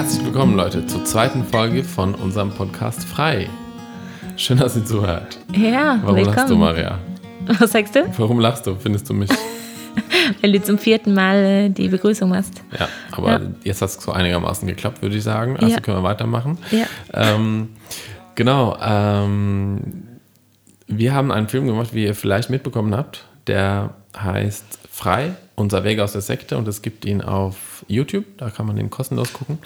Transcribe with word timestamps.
Herzlich 0.00 0.24
willkommen, 0.24 0.56
Leute, 0.56 0.86
zur 0.86 1.04
zweiten 1.04 1.44
Folge 1.44 1.84
von 1.84 2.14
unserem 2.14 2.52
Podcast 2.52 3.04
Frei. 3.04 3.50
Schön, 4.38 4.56
dass 4.56 4.74
ihr 4.74 4.82
zuhört. 4.86 5.38
Ja, 5.54 5.98
Warum 6.00 6.16
willkommen. 6.16 6.36
lachst 6.36 6.50
du, 6.50 6.56
Maria? 6.56 6.98
Was 7.58 7.72
sagst 7.72 7.94
du? 7.94 8.10
Warum 8.16 8.40
lachst 8.40 8.66
du? 8.66 8.76
Findest 8.76 9.10
du 9.10 9.12
mich? 9.12 9.28
Weil 10.40 10.52
du 10.52 10.62
zum 10.62 10.78
vierten 10.78 11.12
Mal 11.12 11.36
äh, 11.36 11.68
die 11.68 11.88
Begrüßung 11.88 12.30
machst. 12.30 12.62
Ja, 12.78 12.88
aber 13.12 13.30
Ja. 13.32 13.40
jetzt 13.62 13.82
hat 13.82 13.90
es 13.90 13.96
so 13.96 14.10
einigermaßen 14.12 14.66
geklappt, 14.66 15.02
würde 15.02 15.16
ich 15.16 15.22
sagen. 15.22 15.58
Also 15.58 15.74
Ja. 15.74 15.80
können 15.80 15.98
wir 15.98 16.02
weitermachen. 16.02 16.56
Ja. 16.70 16.86
Ähm, 17.12 17.68
genau. 18.36 18.78
Ähm, 18.82 19.80
wir 20.90 21.14
haben 21.14 21.30
einen 21.30 21.48
Film 21.48 21.66
gemacht, 21.66 21.94
wie 21.94 22.04
ihr 22.04 22.14
vielleicht 22.14 22.50
mitbekommen 22.50 22.94
habt. 22.94 23.24
Der 23.46 23.94
heißt 24.16 24.78
Frei, 24.90 25.34
unser 25.54 25.84
Weg 25.84 26.00
aus 26.00 26.12
der 26.12 26.20
Sekte. 26.20 26.58
Und 26.58 26.68
es 26.68 26.82
gibt 26.82 27.04
ihn 27.04 27.22
auf 27.22 27.84
YouTube. 27.88 28.24
Da 28.38 28.50
kann 28.50 28.66
man 28.66 28.76
den 28.76 28.90
kostenlos 28.90 29.32
gucken. 29.32 29.58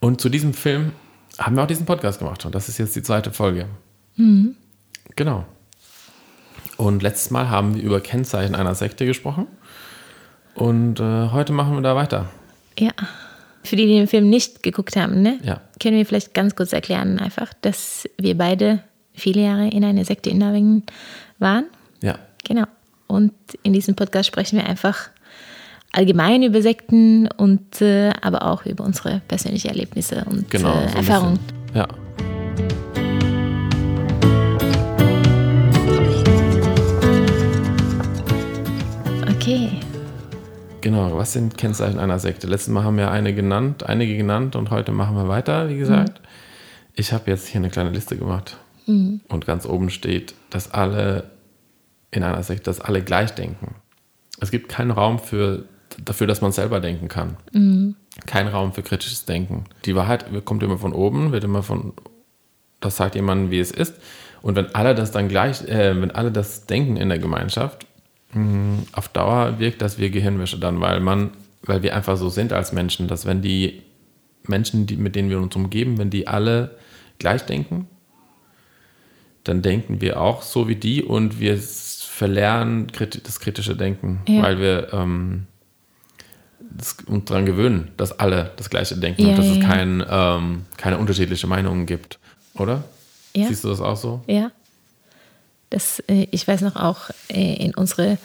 Und 0.00 0.20
zu 0.20 0.28
diesem 0.28 0.54
Film 0.54 0.92
haben 1.38 1.56
wir 1.56 1.62
auch 1.62 1.68
diesen 1.68 1.86
Podcast 1.86 2.18
gemacht. 2.18 2.44
Und 2.46 2.54
das 2.54 2.68
ist 2.68 2.78
jetzt 2.78 2.96
die 2.96 3.02
zweite 3.02 3.30
Folge. 3.30 3.66
Genau. 5.16 5.44
Und 6.76 7.02
letztes 7.02 7.30
Mal 7.30 7.50
haben 7.50 7.74
wir 7.76 7.82
über 7.82 8.00
Kennzeichen 8.00 8.54
einer 8.54 8.74
Sekte 8.74 9.06
gesprochen. 9.06 9.46
Und 10.54 10.98
äh, 10.98 11.30
heute 11.30 11.52
machen 11.52 11.74
wir 11.74 11.82
da 11.82 11.94
weiter. 11.94 12.30
Ja. 12.78 12.92
Für 13.64 13.76
die, 13.76 13.86
die 13.86 13.94
den 13.94 14.08
Film 14.08 14.28
nicht 14.28 14.62
geguckt 14.62 14.96
haben, 14.96 15.22
ne? 15.22 15.38
Ja. 15.42 15.60
Können 15.80 15.96
wir 15.96 16.06
vielleicht 16.06 16.34
ganz 16.34 16.54
kurz 16.54 16.72
erklären, 16.72 17.18
einfach, 17.18 17.52
dass 17.62 18.08
wir 18.18 18.36
beide 18.36 18.82
viele 19.14 19.42
Jahre 19.42 19.68
in 19.68 19.84
einer 19.84 20.04
Sekte 20.04 20.30
in 20.30 20.38
Norwegen 20.38 20.82
waren. 21.38 21.64
Ja. 22.02 22.18
Genau. 22.44 22.64
Und 23.06 23.32
in 23.62 23.72
diesem 23.72 23.94
Podcast 23.94 24.26
sprechen 24.28 24.58
wir 24.58 24.66
einfach 24.66 25.10
allgemein 25.92 26.42
über 26.42 26.60
Sekten 26.60 27.28
und 27.36 27.80
äh, 27.80 28.10
aber 28.20 28.46
auch 28.46 28.66
über 28.66 28.84
unsere 28.84 29.20
persönlichen 29.28 29.68
Erlebnisse 29.68 30.24
und 30.28 30.50
Genau. 30.50 30.74
äh, 30.74 30.88
so 30.88 30.96
Erfahrungen. 30.96 31.38
Ja. 31.74 31.86
Okay. 39.30 39.70
Genau, 40.80 41.16
was 41.16 41.32
sind 41.32 41.56
Kennzeichen 41.56 41.98
einer 41.98 42.18
Sekte? 42.18 42.46
Letztes 42.46 42.68
Mal 42.68 42.84
haben 42.84 42.98
wir 42.98 43.10
eine 43.10 43.34
genannt, 43.34 43.84
einige 43.88 44.16
genannt 44.16 44.54
und 44.56 44.70
heute 44.70 44.92
machen 44.92 45.16
wir 45.16 45.28
weiter, 45.28 45.68
wie 45.68 45.78
gesagt. 45.78 46.20
Ich 46.94 47.12
habe 47.12 47.30
jetzt 47.30 47.46
hier 47.48 47.60
eine 47.60 47.70
kleine 47.70 47.90
Liste 47.90 48.16
gemacht 48.16 48.58
und 49.28 49.46
ganz 49.46 49.66
oben 49.66 49.90
steht, 49.90 50.34
dass 50.50 50.72
alle 50.72 51.30
in 52.10 52.22
einer 52.22 52.42
Sekte, 52.42 52.64
dass 52.64 52.80
alle 52.80 53.02
gleich 53.02 53.34
denken. 53.34 53.74
Es 54.40 54.50
gibt 54.50 54.68
keinen 54.68 54.90
Raum 54.90 55.18
für, 55.18 55.64
dafür, 56.04 56.26
dass 56.26 56.40
man 56.40 56.52
selber 56.52 56.80
denken 56.80 57.08
kann. 57.08 57.36
Kein 58.26 58.48
Raum 58.48 58.72
für 58.72 58.82
kritisches 58.82 59.24
Denken. 59.24 59.64
Die 59.84 59.94
Wahrheit 59.96 60.26
kommt 60.44 60.62
immer 60.62 60.78
von 60.78 60.92
oben, 60.92 61.32
wird 61.32 61.44
immer 61.44 61.62
von, 61.62 61.92
das 62.80 62.96
sagt 62.96 63.14
jemand, 63.14 63.50
wie 63.50 63.58
es 63.58 63.70
ist. 63.70 63.94
Und 64.42 64.56
wenn 64.56 64.74
alle 64.74 64.94
das 64.94 65.10
dann 65.10 65.28
gleich, 65.28 65.62
äh, 65.62 66.00
wenn 66.00 66.10
alle 66.10 66.30
das 66.30 66.66
denken 66.66 66.96
in 66.96 67.08
der 67.08 67.18
Gemeinschaft, 67.18 67.86
auf 68.92 69.08
Dauer 69.08 69.58
wirkt 69.58 69.80
das 69.80 69.98
wie 69.98 70.10
Gehirnwäsche 70.10 70.58
dann, 70.58 70.80
weil 70.80 70.98
man, 71.00 71.30
weil 71.62 71.82
wir 71.82 71.94
einfach 71.94 72.16
so 72.16 72.28
sind 72.28 72.52
als 72.52 72.72
Menschen, 72.72 73.06
dass 73.06 73.26
wenn 73.26 73.42
die 73.42 73.82
Menschen, 74.46 74.86
die, 74.86 74.96
mit 74.96 75.14
denen 75.14 75.30
wir 75.30 75.38
uns 75.40 75.54
umgeben, 75.54 75.98
wenn 75.98 76.10
die 76.10 76.26
alle 76.26 76.76
gleich 77.18 77.46
denken, 77.46 77.88
dann 79.44 79.62
denken 79.62 80.00
wir 80.00 80.20
auch 80.20 80.42
so 80.42 80.68
wie 80.68 80.76
die 80.76 81.02
und 81.02 81.38
wir 81.38 81.58
verlernen 81.58 82.86
das 83.24 83.40
kritische 83.40 83.76
Denken, 83.76 84.20
Ja. 84.28 84.42
weil 84.42 84.58
wir 84.58 84.92
ähm, 84.92 85.46
uns 87.06 87.24
daran 87.26 87.46
gewöhnen, 87.46 87.90
dass 87.96 88.18
alle 88.18 88.52
das 88.56 88.70
gleiche 88.70 88.96
denken 88.96 89.22
Ja, 89.22 89.28
und 89.30 89.38
dass 89.38 89.46
ja, 89.46 89.52
es 89.54 89.60
kein, 89.60 90.04
ähm, 90.08 90.64
keine 90.76 90.98
unterschiedliche 90.98 91.46
Meinungen 91.46 91.86
gibt, 91.86 92.18
oder? 92.54 92.84
Siehst 93.34 93.64
du 93.64 93.68
das 93.68 93.80
auch 93.80 93.96
so? 93.96 94.22
Ja. 94.26 94.50
Das, 95.70 95.98
äh, 96.06 96.28
ich 96.30 96.46
weiß 96.46 96.60
noch 96.60 96.76
auch 96.76 97.10
äh, 97.28 97.54
in 97.56 97.74
unsere 97.74 98.18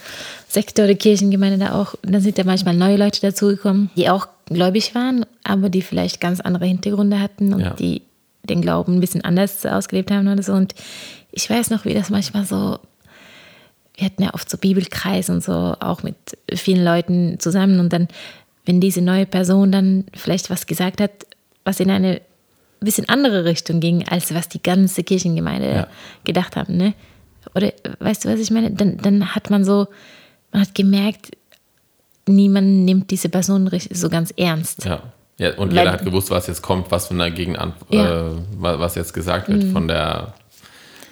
Sekte 0.47 0.83
oder 0.83 0.93
Kirchengemeinde 0.93 1.57
da 1.57 1.73
auch, 1.81 1.95
da 2.03 2.19
sind 2.19 2.37
ja 2.37 2.43
manchmal 2.43 2.75
neue 2.75 2.95
Leute 2.97 3.21
dazugekommen, 3.21 3.89
die 3.95 4.07
auch 4.09 4.27
gläubig 4.45 4.93
waren, 4.93 5.25
aber 5.43 5.69
die 5.69 5.81
vielleicht 5.81 6.21
ganz 6.21 6.39
andere 6.41 6.65
Hintergründe 6.65 7.19
hatten 7.19 7.53
und 7.53 7.79
die 7.79 8.03
den 8.43 8.61
Glauben 8.61 8.95
ein 8.95 8.99
bisschen 8.99 9.23
anders 9.23 9.65
ausgelebt 9.65 10.11
haben 10.11 10.27
oder 10.27 10.41
so. 10.43 10.53
Und 10.53 10.73
ich 11.31 11.49
weiß 11.49 11.69
noch, 11.69 11.85
wie 11.85 11.93
das 11.93 12.09
manchmal 12.09 12.45
so, 12.45 12.79
wir 13.95 14.05
hatten 14.05 14.23
ja 14.23 14.33
oft 14.33 14.49
so 14.49 14.57
Bibelkreis 14.57 15.29
und 15.29 15.43
so, 15.43 15.75
auch 15.79 16.03
mit 16.03 16.15
vielen 16.53 16.83
Leuten 16.83 17.39
zusammen. 17.39 17.79
Und 17.79 17.91
dann, 17.93 18.07
wenn 18.65 18.79
diese 18.79 19.01
neue 19.01 19.25
Person 19.25 19.71
dann 19.71 20.05
vielleicht 20.13 20.49
was 20.49 20.65
gesagt 20.67 21.01
hat, 21.01 21.11
was 21.65 21.79
in 21.79 21.91
eine 21.91 22.21
bisschen 22.79 23.09
andere 23.09 23.43
Richtung 23.43 23.81
ging, 23.81 24.07
als 24.07 24.33
was 24.33 24.47
die 24.47 24.63
ganze 24.63 25.03
Kirchengemeinde 25.03 25.69
Ja. 25.69 25.87
gedacht 26.23 26.55
haben, 26.55 26.77
ne? 26.77 26.93
Oder 27.55 27.73
weißt 27.99 28.23
du, 28.25 28.29
was 28.29 28.39
ich 28.39 28.51
meine? 28.51 28.71
Dann, 28.71 28.97
dann 28.97 29.35
hat 29.35 29.49
man 29.49 29.65
so, 29.65 29.87
man 30.51 30.61
hat 30.61 30.75
gemerkt, 30.75 31.31
niemand 32.27 32.85
nimmt 32.85 33.11
diese 33.11 33.27
Person 33.29 33.69
so 33.91 34.09
ganz 34.09 34.31
ernst. 34.37 34.85
Ja. 34.85 35.01
Ja 35.39 35.55
und 35.55 35.71
Weil- 35.71 35.79
jeder 35.79 35.91
hat 35.93 36.05
gewusst, 36.05 36.29
was 36.29 36.45
jetzt 36.47 36.61
kommt, 36.61 36.91
was 36.91 37.07
von 37.07 37.17
der 37.17 37.31
Gegenantwort, 37.31 37.91
Ja. 37.93 38.27
äh, 38.27 38.31
wa- 38.57 38.79
was 38.79 38.93
jetzt 38.95 39.13
gesagt 39.13 39.49
wird 39.49 39.63
von 39.73 39.87
der 39.87 40.33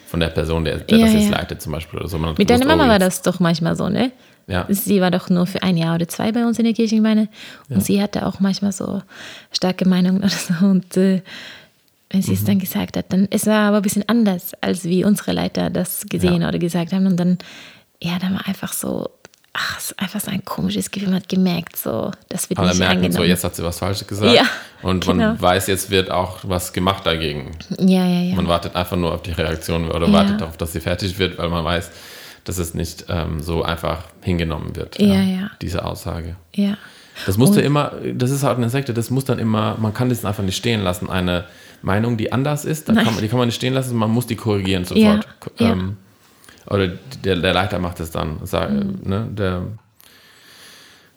von 0.10 0.20
der 0.22 0.28
Person, 0.30 0.64
der, 0.64 0.78
der 0.78 0.98
Ja, 1.00 1.06
das 1.06 1.16
jetzt 1.16 1.32
leitet 1.32 1.62
zum 1.62 1.74
Beispiel 1.74 2.00
oder 2.00 2.08
so. 2.08 2.18
Man 2.18 2.36
Mit 2.38 2.50
deiner 2.50 2.66
Mama 2.66 2.86
oh, 2.86 2.88
war 2.88 3.00
das 3.00 3.22
doch 3.24 3.42
manchmal 3.42 3.76
so, 3.76 3.90
ne? 3.90 4.12
Ja. 4.48 4.66
Sie 4.70 5.02
war 5.02 5.12
doch 5.12 5.30
nur 5.30 5.46
für 5.46 5.62
ein 5.64 5.76
Jahr 5.76 5.96
oder 5.96 6.08
zwei 6.08 6.32
bei 6.32 6.46
uns 6.46 6.58
in 6.60 6.64
der 6.64 6.74
Kirchengemeinde 6.74 7.28
und 7.70 7.84
sie 7.84 8.02
hatte 8.02 8.26
auch 8.26 8.40
manchmal 8.40 8.72
so 8.72 9.02
starke 9.52 9.86
Meinungen 9.86 10.20
oder 10.20 10.30
so. 10.30 10.54
Und 10.66 10.96
äh, 10.96 11.22
wenn 12.10 12.22
sie 12.22 12.32
es 12.36 12.44
Mhm. 12.44 12.46
dann 12.46 12.60
gesagt 12.60 12.96
hat, 12.96 13.12
dann 13.12 13.28
es 13.32 13.46
war 13.48 13.68
aber 13.68 13.78
ein 13.78 13.82
bisschen 13.84 14.08
anders, 14.08 14.54
als 14.62 14.86
wie 14.86 15.04
unsere 15.04 15.34
Leiter 15.34 15.70
das 15.70 16.06
gesehen 16.10 16.46
oder 16.46 16.58
gesagt 16.58 16.94
haben. 16.94 17.06
Und 17.06 17.18
dann, 17.20 17.38
ja, 18.02 18.18
dann 18.22 18.34
war 18.36 18.48
einfach 18.48 18.72
so, 18.72 19.10
ach, 19.60 19.78
es 19.78 19.86
ist 19.92 20.00
einfach 20.00 20.20
so 20.20 20.30
ein 20.32 20.46
komisches 20.46 20.92
Gefühl. 20.92 21.10
Man 21.10 21.18
hat 21.22 21.30
gemerkt, 21.30 21.76
so, 21.78 22.12
das 22.30 22.50
wird 22.50 22.60
Alle 22.60 22.70
nicht 22.70 22.80
merken 22.80 23.00
so, 23.02 23.06
angenommen. 23.08 23.30
jetzt 23.30 23.44
hat 23.44 23.56
sie 23.56 23.64
was 23.64 23.80
Falsches 23.80 24.08
gesagt. 24.08 24.34
Ja, 24.36 24.44
und 24.84 25.06
genau. 25.06 25.16
man 25.30 25.42
weiß, 25.42 25.68
jetzt 25.68 25.90
wird 25.90 26.12
auch 26.12 26.40
was 26.44 26.74
gemacht 26.74 27.06
dagegen. 27.06 27.52
ja, 27.80 28.06
ja, 28.06 28.22
ja. 28.22 28.36
Man 28.36 28.48
wartet 28.48 28.76
einfach 28.76 28.96
nur 28.98 29.14
auf 29.14 29.24
die 29.24 29.32
Reaktion 29.32 29.90
oder 29.90 30.08
Ja. 30.08 30.14
wartet 30.14 30.42
darauf, 30.42 30.58
dass 30.58 30.74
sie 30.74 30.80
fertig 30.80 31.18
wird, 31.20 31.38
weil 31.38 31.50
man 31.50 31.66
weiß, 31.66 31.90
dass 32.44 32.60
es 32.60 32.74
nicht 32.74 33.06
ähm, 33.10 33.42
so 33.42 33.64
einfach 33.64 34.04
hingenommen 34.22 34.76
wird. 34.76 35.00
Ja, 35.00 35.22
ja. 35.22 35.50
Diese 35.62 35.84
Aussage. 35.86 36.36
ja. 36.54 36.78
Das 37.26 37.36
musste 37.36 37.62
Und- 37.62 37.66
immer, 37.66 37.94
das 38.14 38.30
ist 38.30 38.44
halt 38.44 38.58
eine 38.58 38.70
Sekte, 38.70 38.94
das 38.94 39.10
muss 39.10 39.26
dann 39.26 39.40
immer, 39.40 39.76
man 39.80 39.92
kann 39.92 40.10
das 40.10 40.24
einfach 40.24 40.44
nicht 40.44 40.56
stehen 40.56 40.84
lassen. 40.84 41.10
Eine 41.10 41.46
Meinung, 41.82 42.16
die 42.16 42.32
anders 42.32 42.64
ist, 42.64 42.86
kann 42.86 42.96
man, 43.06 43.18
die 43.20 43.28
kann 43.28 43.40
man 43.40 43.48
nicht 43.48 43.56
stehen 43.56 43.74
lassen, 43.74 43.96
man 43.98 44.12
muss 44.12 44.28
die 44.28 44.36
korrigieren 44.36 44.86
sofort. 44.86 45.28
Ja, 45.58 45.68
ja. 45.70 45.78
Oder 46.70 46.88
der, 47.24 47.36
der 47.38 47.54
Leiter 47.54 47.80
macht 47.80 48.00
es 48.00 48.12
dann. 48.12 48.38
Sag, 48.44 48.70
Mhm. 48.72 49.00
ne, 49.04 49.28
der, 49.32 49.62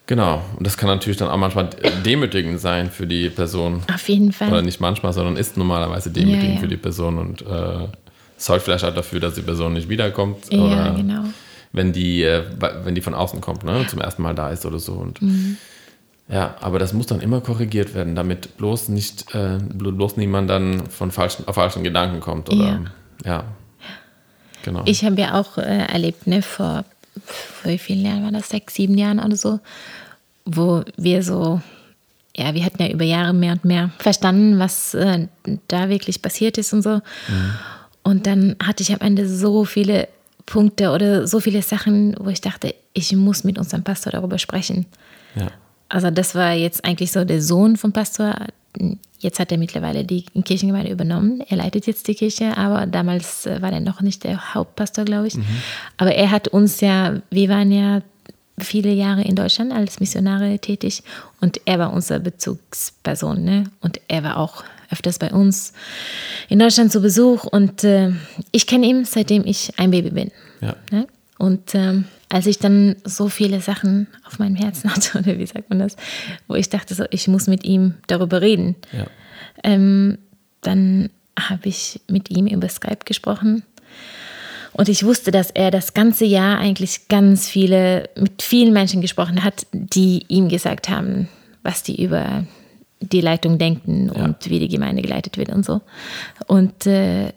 genau. 0.06 0.42
Und 0.56 0.66
das 0.66 0.76
kann 0.76 0.88
natürlich 0.88 1.18
dann 1.18 1.28
auch 1.28 1.36
manchmal 1.36 1.70
demütigend 2.04 2.60
sein 2.60 2.90
für 2.90 3.06
die 3.06 3.30
Person. 3.30 3.82
Auf 3.92 4.08
jeden 4.08 4.32
Fall. 4.32 4.48
Oder 4.50 4.62
nicht 4.62 4.80
manchmal, 4.80 5.12
sondern 5.12 5.36
ist 5.36 5.56
normalerweise 5.56 6.10
demütigend 6.10 6.44
Ja, 6.44 6.54
ja. 6.54 6.60
für 6.60 6.68
die 6.68 6.76
Person 6.76 7.18
und 7.18 7.42
äh, 7.42 7.86
sorgt 8.36 8.62
vielleicht 8.62 8.84
auch 8.84 8.94
dafür, 8.94 9.20
dass 9.20 9.34
die 9.34 9.42
Person 9.42 9.72
nicht 9.74 9.88
wiederkommt. 9.88 10.52
ja, 10.52 10.58
oder 10.58 10.94
genau. 10.96 11.24
wenn 11.72 11.92
die, 11.92 12.22
äh, 12.22 12.42
wenn 12.84 12.94
die 12.94 13.00
von 13.02 13.14
außen 13.14 13.40
kommt, 13.40 13.64
ne, 13.64 13.86
zum 13.86 14.00
ersten 14.00 14.22
Mal 14.22 14.34
da 14.34 14.50
ist 14.50 14.64
oder 14.66 14.78
so. 14.78 14.92
Und 14.94 15.20
Mhm. 15.22 15.56
ja, 16.28 16.54
aber 16.60 16.78
das 16.78 16.92
muss 16.92 17.06
dann 17.06 17.20
immer 17.20 17.40
korrigiert 17.40 17.94
werden, 17.94 18.14
damit 18.14 18.56
bloß 18.56 18.88
nicht, 18.88 19.34
äh, 19.34 19.58
blo- 19.58 19.92
bloß 19.92 20.16
niemand 20.16 20.48
dann 20.48 20.86
von 20.88 21.10
falschen, 21.10 21.46
auf 21.48 21.56
falschen 21.56 21.82
Gedanken 21.84 22.20
kommt. 22.20 22.48
Oder 22.50 22.80
ja. 23.24 23.44
Genau. 24.62 24.82
Ich 24.84 25.04
habe 25.04 25.20
ja 25.20 25.34
auch 25.38 25.58
äh, 25.58 25.86
erlebt, 25.86 26.26
ne, 26.26 26.42
vor, 26.42 26.84
vor 27.24 27.70
wie 27.70 27.78
vielen 27.78 28.04
Jahren 28.04 28.24
war 28.24 28.32
das? 28.32 28.48
Sechs, 28.48 28.74
sieben 28.74 28.96
Jahren 28.96 29.18
oder 29.18 29.36
so, 29.36 29.60
wo 30.44 30.82
wir 30.96 31.22
so, 31.22 31.60
ja, 32.36 32.54
wir 32.54 32.64
hatten 32.64 32.82
ja 32.82 32.90
über 32.90 33.04
Jahre 33.04 33.32
mehr 33.32 33.52
und 33.52 33.64
mehr 33.64 33.90
verstanden, 33.98 34.58
was 34.58 34.94
äh, 34.94 35.26
da 35.68 35.88
wirklich 35.88 36.22
passiert 36.22 36.58
ist 36.58 36.72
und 36.72 36.82
so. 36.82 37.00
Und 38.02 38.26
dann 38.26 38.56
hatte 38.62 38.82
ich 38.82 38.92
am 38.92 39.00
Ende 39.00 39.28
so 39.28 39.64
viele 39.64 40.08
Punkte 40.46 40.90
oder 40.90 41.26
so 41.26 41.40
viele 41.40 41.62
Sachen, 41.62 42.16
wo 42.18 42.30
ich 42.30 42.40
dachte, 42.40 42.74
ich 42.92 43.14
muss 43.14 43.44
mit 43.44 43.58
unserem 43.58 43.84
Pastor 43.84 44.12
darüber 44.12 44.38
sprechen. 44.38 44.86
ja. 45.34 45.48
Also 45.90 46.10
das 46.10 46.36
war 46.36 46.52
jetzt 46.52 46.84
eigentlich 46.84 47.10
so 47.10 47.24
der 47.24 47.42
Sohn 47.42 47.76
vom 47.76 47.92
Pastor. 47.92 48.34
Jetzt 49.18 49.38
hat 49.38 49.52
er 49.52 49.58
mittlerweile 49.58 50.04
die 50.04 50.24
Kirchengemeinde 50.44 50.90
übernommen. 50.90 51.42
Er 51.48 51.58
leitet 51.58 51.86
jetzt 51.86 52.08
die 52.08 52.14
Kirche, 52.14 52.56
aber 52.56 52.86
damals 52.86 53.44
äh, 53.46 53.60
war 53.60 53.72
er 53.72 53.80
noch 53.80 54.00
nicht 54.00 54.24
der 54.24 54.54
Hauptpastor, 54.54 55.04
glaube 55.04 55.26
ich. 55.26 55.34
Aber 55.98 56.14
er 56.14 56.30
hat 56.30 56.48
uns 56.48 56.80
ja, 56.80 57.20
wir 57.30 57.48
waren 57.48 57.70
ja 57.70 58.00
viele 58.58 58.92
Jahre 58.92 59.22
in 59.22 59.36
Deutschland 59.36 59.72
als 59.72 60.00
Missionare 60.00 60.58
tätig 60.58 61.02
und 61.40 61.60
er 61.64 61.78
war 61.78 61.92
unsere 61.92 62.20
Bezugsperson. 62.20 63.42
Ne? 63.42 63.64
Und 63.80 64.00
er 64.08 64.22
war 64.22 64.38
auch 64.38 64.64
öfters 64.90 65.18
bei 65.18 65.30
uns 65.30 65.72
in 66.48 66.58
Deutschland 66.58 66.92
zu 66.92 67.00
Besuch 67.00 67.44
und 67.44 67.84
äh, 67.84 68.12
ich 68.52 68.66
kenne 68.66 68.86
ihn, 68.86 69.04
seitdem 69.04 69.44
ich 69.44 69.78
ein 69.78 69.90
Baby 69.90 70.10
bin. 70.10 70.30
Ja. 70.60 70.76
Ne? 70.90 71.06
Und 71.38 71.74
ähm, 71.74 72.04
als 72.30 72.46
ich 72.46 72.58
dann 72.58 72.96
so 73.04 73.28
viele 73.28 73.60
Sachen 73.60 74.06
auf 74.26 74.38
meinem 74.38 74.56
Herzen 74.56 74.88
hatte, 74.94 75.18
oder 75.18 75.38
wie 75.38 75.46
sagt 75.46 75.68
man 75.68 75.80
das, 75.80 75.96
wo 76.48 76.54
ich 76.54 76.70
dachte, 76.70 76.94
so, 76.94 77.04
ich 77.10 77.28
muss 77.28 77.46
mit 77.46 77.64
ihm 77.64 77.94
darüber 78.06 78.40
reden, 78.40 78.76
Ja. 78.92 79.06
ähm, 79.64 80.16
dann 80.62 81.10
habe 81.38 81.68
ich 81.68 82.00
mit 82.08 82.30
ihm 82.30 82.46
über 82.46 82.68
Skype 82.68 83.04
gesprochen. 83.04 83.62
Und 84.72 84.88
ich 84.88 85.04
wusste, 85.04 85.30
dass 85.32 85.50
er 85.50 85.70
das 85.70 85.94
ganze 85.94 86.24
Jahr 86.24 86.58
eigentlich 86.58 87.08
ganz 87.08 87.48
viele, 87.48 88.08
mit 88.16 88.42
vielen 88.42 88.72
Menschen 88.72 89.00
gesprochen 89.00 89.42
hat, 89.42 89.66
die 89.72 90.24
ihm 90.28 90.48
gesagt 90.48 90.88
haben, 90.88 91.28
was 91.62 91.82
die 91.82 92.02
über 92.02 92.44
die 93.00 93.20
Leitung 93.22 93.58
denken 93.58 94.10
und 94.10 94.48
wie 94.48 94.58
die 94.60 94.68
Gemeinde 94.68 95.02
geleitet 95.02 95.38
wird 95.38 95.48
und 95.48 95.64
so. 95.64 95.80
Und 96.46 96.86
äh, 96.86 97.32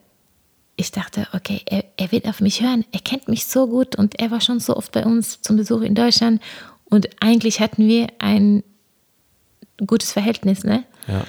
ich 0.75 0.91
dachte, 0.91 1.27
okay, 1.33 1.61
er, 1.65 1.83
er 1.97 2.11
wird 2.11 2.27
auf 2.27 2.41
mich 2.41 2.61
hören. 2.61 2.83
Er 2.91 2.99
kennt 2.99 3.27
mich 3.27 3.45
so 3.45 3.67
gut 3.67 3.95
und 3.95 4.19
er 4.19 4.31
war 4.31 4.41
schon 4.41 4.59
so 4.59 4.75
oft 4.75 4.91
bei 4.91 5.05
uns 5.05 5.41
zum 5.41 5.55
Besuch 5.57 5.81
in 5.81 5.93
Deutschland. 5.95 6.41
Und 6.85 7.09
eigentlich 7.21 7.59
hatten 7.59 7.87
wir 7.87 8.07
ein 8.19 8.63
gutes 9.85 10.11
Verhältnis, 10.11 10.63
ne? 10.63 10.83
Ja. 11.07 11.25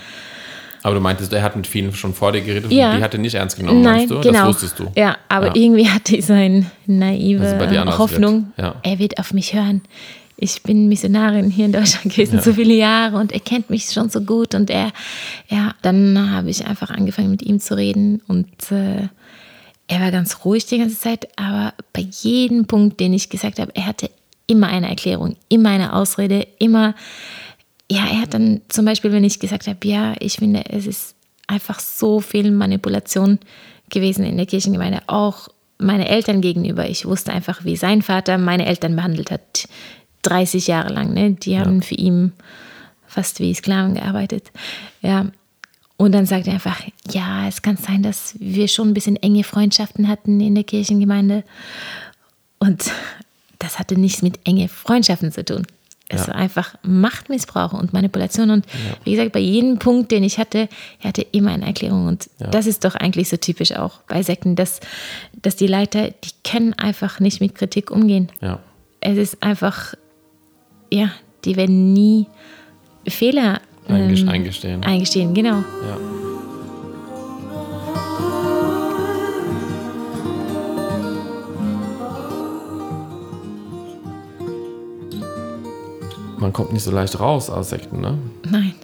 Aber 0.82 0.94
du 0.96 1.00
meintest, 1.00 1.32
er 1.32 1.42
hat 1.42 1.56
mit 1.56 1.66
vielen 1.66 1.94
schon 1.94 2.12
vor 2.12 2.32
dir 2.32 2.42
geredet 2.42 2.70
Ja. 2.70 2.90
und 2.92 2.98
die 2.98 3.02
hat 3.02 3.14
er 3.14 3.20
nicht 3.20 3.34
ernst 3.34 3.56
genommen, 3.56 3.80
Nein, 3.82 3.96
meinst 3.96 4.10
du? 4.10 4.20
genau. 4.20 4.40
Das 4.40 4.48
wusstest 4.48 4.78
du. 4.78 4.92
Ja, 4.96 5.16
aber 5.30 5.46
Ja. 5.48 5.52
irgendwie 5.54 5.88
hatte 5.88 6.16
ich 6.16 6.26
so 6.26 6.34
eine 6.34 6.70
naive 6.86 7.96
Hoffnung, 7.98 8.52
wird. 8.56 8.66
Ja. 8.66 8.74
er 8.82 8.98
wird 8.98 9.18
auf 9.18 9.32
mich 9.32 9.54
hören. 9.54 9.80
Ich 10.44 10.62
bin 10.62 10.88
Missionarin 10.88 11.48
hier 11.50 11.64
in 11.64 11.72
Deutschland 11.72 12.14
gewesen, 12.14 12.36
Ja. 12.36 12.42
so 12.42 12.52
viele 12.52 12.74
Jahre 12.74 13.16
und 13.16 13.32
er 13.32 13.40
kennt 13.40 13.70
mich 13.70 13.86
schon 13.86 14.10
so 14.10 14.20
gut 14.20 14.54
und 14.54 14.68
er, 14.68 14.92
ja, 15.48 15.74
dann 15.80 16.30
habe 16.32 16.50
ich 16.50 16.66
einfach 16.66 16.90
angefangen 16.90 17.30
mit 17.30 17.42
ihm 17.42 17.60
zu 17.60 17.74
reden 17.76 18.20
und 18.28 18.48
äh, 18.70 19.08
er 19.86 20.00
war 20.00 20.10
ganz 20.10 20.44
ruhig 20.44 20.66
die 20.66 20.78
ganze 20.78 20.98
Zeit, 20.98 21.28
aber 21.36 21.72
bei 21.94 22.02
jedem 22.02 22.66
Punkt, 22.66 23.00
den 23.00 23.14
ich 23.14 23.30
gesagt 23.30 23.58
habe, 23.58 23.74
er 23.74 23.86
hatte 23.86 24.10
immer 24.46 24.66
eine 24.68 24.88
Erklärung, 24.90 25.36
immer 25.48 25.70
eine 25.70 25.94
Ausrede, 25.94 26.46
immer, 26.58 26.94
ja, 27.90 28.04
er 28.10 28.20
hat 28.22 28.34
dann 28.34 28.60
zum 28.68 28.84
Beispiel, 28.84 29.12
wenn 29.12 29.24
ich 29.24 29.40
gesagt 29.40 29.66
habe, 29.66 29.78
ja, 29.86 30.14
ich 30.20 30.34
finde, 30.36 30.64
es 30.68 30.86
ist 30.86 31.14
einfach 31.46 31.80
so 31.80 32.20
viel 32.20 32.50
Manipulation 32.50 33.38
gewesen 33.88 34.24
in 34.24 34.36
der 34.36 34.46
Kirchengemeinde, 34.46 35.00
auch 35.06 35.48
meine 35.78 36.08
Eltern 36.08 36.40
gegenüber. 36.40 36.88
Ich 36.88 37.04
wusste 37.06 37.32
einfach, 37.32 37.64
wie 37.64 37.76
sein 37.76 38.02
Vater 38.02 38.38
meine 38.38 38.66
Eltern 38.66 38.96
behandelt 38.96 39.30
hat, 39.30 39.68
30 40.24 40.66
Jahre 40.66 40.92
lang. 40.92 41.14
Ne? 41.14 41.32
Die 41.32 41.58
haben 41.58 41.82
für 41.82 41.94
ihn 41.94 42.32
fast 43.06 43.40
wie 43.40 43.54
Sklaven 43.54 43.94
gearbeitet. 43.94 44.50
Ja. 45.02 45.26
Und 45.96 46.12
dann 46.12 46.26
sagt 46.26 46.48
er 46.48 46.54
einfach, 46.54 46.80
ja, 47.10 47.46
es 47.46 47.62
kann 47.62 47.76
sein, 47.76 48.02
dass 48.02 48.34
wir 48.40 48.66
schon 48.66 48.88
ein 48.88 48.94
bisschen 48.94 49.16
enge 49.16 49.44
Freundschaften 49.44 50.08
hatten 50.08 50.40
in 50.40 50.56
der 50.56 50.64
Kirchengemeinde. 50.64 51.44
Und 52.58 52.90
das 53.60 53.78
hatte 53.78 53.98
nichts 53.98 54.20
mit 54.22 54.40
enge 54.44 54.68
Freundschaften 54.68 55.30
zu 55.30 55.44
tun. 55.44 55.66
Es 56.08 56.22
Ja. 56.22 56.28
war 56.28 56.34
einfach 56.34 56.74
Machtmissbrauch 56.82 57.72
und 57.72 57.92
Manipulation. 57.92 58.50
Und 58.50 58.66
wie 59.04 59.12
gesagt, 59.12 59.32
bei 59.32 59.38
jedem 59.40 59.78
Punkt, 59.78 60.10
den 60.10 60.22
ich 60.24 60.38
hatte, 60.38 60.68
er 61.00 61.08
hatte 61.08 61.22
immer 61.32 61.52
eine 61.52 61.66
Erklärung. 61.66 62.06
Und 62.08 62.28
Ja. 62.40 62.48
das 62.48 62.66
ist 62.66 62.84
doch 62.84 62.94
eigentlich 62.94 63.28
so 63.28 63.36
typisch 63.36 63.72
auch 63.72 64.00
bei 64.08 64.22
Sekten, 64.22 64.56
dass, 64.56 64.80
dass 65.40 65.56
die 65.56 65.66
Leiter, 65.66 66.10
die 66.10 66.30
können 66.42 66.74
einfach 66.74 67.20
nicht 67.20 67.40
mit 67.40 67.54
Kritik 67.54 67.90
umgehen. 67.90 68.28
Ja. 68.40 68.58
Es 69.00 69.16
ist 69.16 69.42
einfach, 69.42 69.94
ja, 70.94 71.10
die 71.44 71.56
werden 71.56 71.92
nie 71.92 72.26
Fehler 73.06 73.60
ähm, 73.88 74.28
eingestehen. 74.28 74.82
eingestehen. 74.84 75.34
Genau. 75.34 75.56
ja. 75.56 75.98
Man 86.38 86.52
kommt 86.52 86.72
nicht 86.72 86.82
so 86.82 86.90
leicht 86.90 87.18
raus 87.20 87.48
aus 87.48 87.70
Sekten, 87.70 88.00
ne? 88.00 88.18
Nein. 88.48 88.74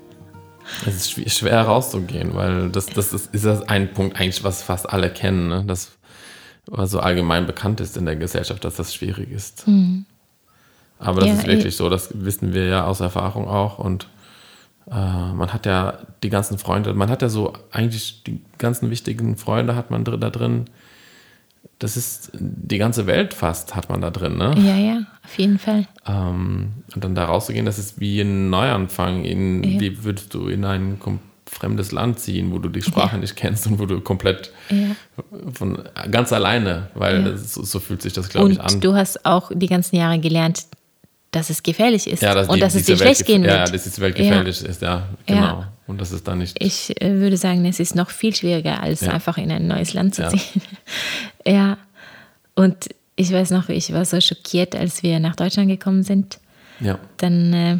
Es 0.86 0.94
ist 0.94 1.10
schw- 1.10 1.28
schwer 1.28 1.62
rauszugehen, 1.62 2.34
weil 2.34 2.70
das, 2.70 2.86
das 2.86 3.12
ist, 3.12 3.34
ist 3.34 3.44
das 3.44 3.62
ein 3.68 3.92
Punkt 3.92 4.16
eigentlich, 4.18 4.44
was 4.44 4.62
fast 4.62 4.88
alle 4.88 5.10
kennen, 5.10 5.48
ne? 5.48 5.64
Das, 5.66 5.92
was 6.66 6.90
so 6.92 7.00
allgemein 7.00 7.46
bekannt 7.46 7.80
ist 7.80 7.96
in 7.96 8.06
der 8.06 8.16
Gesellschaft, 8.16 8.64
dass 8.64 8.76
das 8.76 8.94
schwierig 8.94 9.30
ist. 9.30 9.64
Aber 11.00 11.20
das 11.20 11.28
Ja, 11.30 11.34
ist 11.36 11.46
wirklich 11.46 11.76
so, 11.76 11.88
das 11.88 12.10
wissen 12.14 12.52
wir 12.54 12.66
ja 12.66 12.84
aus 12.86 13.00
Erfahrung 13.00 13.48
auch. 13.48 13.78
Und 13.78 14.06
äh, 14.90 14.92
man 14.94 15.52
hat 15.52 15.66
ja 15.66 15.94
die 16.22 16.28
ganzen 16.30 16.58
Freunde, 16.58 16.92
man 16.94 17.08
hat 17.10 17.22
ja 17.22 17.28
so 17.28 17.52
eigentlich 17.72 18.22
die 18.24 18.40
ganzen 18.58 18.90
wichtigen 18.90 19.36
Freunde 19.36 19.74
hat 19.76 19.90
man 19.90 20.04
da 20.04 20.16
drin. 20.30 20.66
Das 21.78 21.96
ist 21.96 22.30
die 22.34 22.76
ganze 22.78 23.06
Welt 23.06 23.32
fast 23.32 23.74
hat 23.74 23.88
man 23.88 24.02
da 24.02 24.10
drin, 24.10 24.36
ne? 24.36 24.54
Ja, 24.58 24.76
ja, 24.76 25.02
auf 25.24 25.38
jeden 25.38 25.58
Fall. 25.58 25.86
Ähm, 26.06 26.72
und 26.94 27.02
dann 27.04 27.14
da 27.14 27.24
rauszugehen, 27.24 27.64
das 27.64 27.78
ist 27.78 27.98
wie 28.00 28.20
ein 28.20 28.50
Neuanfang. 28.50 29.24
In, 29.24 29.62
Ja. 29.64 29.80
Wie 29.80 30.04
würdest 30.04 30.34
du 30.34 30.48
in 30.48 30.64
ein 30.66 31.00
fremdes 31.46 31.90
Land 31.92 32.18
ziehen, 32.20 32.52
wo 32.52 32.58
du 32.58 32.68
die 32.68 32.82
Sprache 32.82 33.16
nicht 33.18 33.34
kennst 33.36 33.66
und 33.66 33.78
wo 33.78 33.86
du 33.86 34.00
komplett 34.02 34.52
Ja. 34.68 34.94
von 35.54 35.82
ganz 36.10 36.32
alleine, 36.34 36.88
weil 36.94 37.26
Ja. 37.26 37.36
so, 37.38 37.62
so 37.64 37.80
fühlt 37.80 38.02
sich 38.02 38.12
das, 38.12 38.28
glaube 38.28 38.52
ich, 38.52 38.58
Und 38.58 38.64
an. 38.74 38.80
du 38.80 38.94
hast 38.94 39.24
auch 39.24 39.50
die 39.54 39.66
ganzen 39.66 39.96
Jahre 39.96 40.18
gelernt, 40.18 40.66
dass 41.32 41.48
es 41.50 41.62
gefährlich 41.62 42.06
ist 42.08 42.22
ja, 42.22 42.34
dass 42.34 42.48
und 42.48 42.56
die- 42.56 42.60
dass 42.60 42.74
es 42.74 42.84
dir 42.84 42.98
Welt 42.98 43.16
schlecht 43.16 43.26
gehen 43.26 43.42
wird. 43.42 43.52
Ja, 43.52 43.64
dass 43.64 43.84
diese 43.84 44.00
Welt 44.00 44.18
Ja. 44.18 44.24
gefährlich 44.24 44.62
ist, 44.64 44.82
ja, 44.82 45.08
genau. 45.26 45.40
Ja. 45.40 45.72
Und 45.86 46.00
das 46.00 46.12
ist 46.12 46.26
dann 46.28 46.38
nicht. 46.38 46.56
Ich 46.62 47.00
äh, 47.02 47.18
würde 47.20 47.36
sagen, 47.36 47.64
es 47.66 47.80
ist 47.80 47.94
noch 47.96 48.10
viel 48.10 48.34
schwieriger, 48.34 48.82
als 48.82 49.00
Ja. 49.02 49.12
einfach 49.12 49.38
in 49.38 49.50
ein 49.50 49.66
neues 49.66 49.92
Land 49.94 50.14
zu 50.14 50.22
Ja. 50.22 50.28
ziehen. 50.30 50.62
ja. 51.46 51.78
Und 52.54 52.88
ich 53.16 53.32
weiß 53.32 53.50
noch, 53.50 53.68
ich 53.68 53.92
war 53.92 54.04
so 54.04 54.20
schockiert, 54.20 54.74
als 54.76 55.02
wir 55.02 55.18
nach 55.20 55.36
Deutschland 55.36 55.68
gekommen 55.68 56.02
sind. 56.02 56.38
ja, 56.80 56.98
Dann 57.18 57.52
äh, 57.52 57.78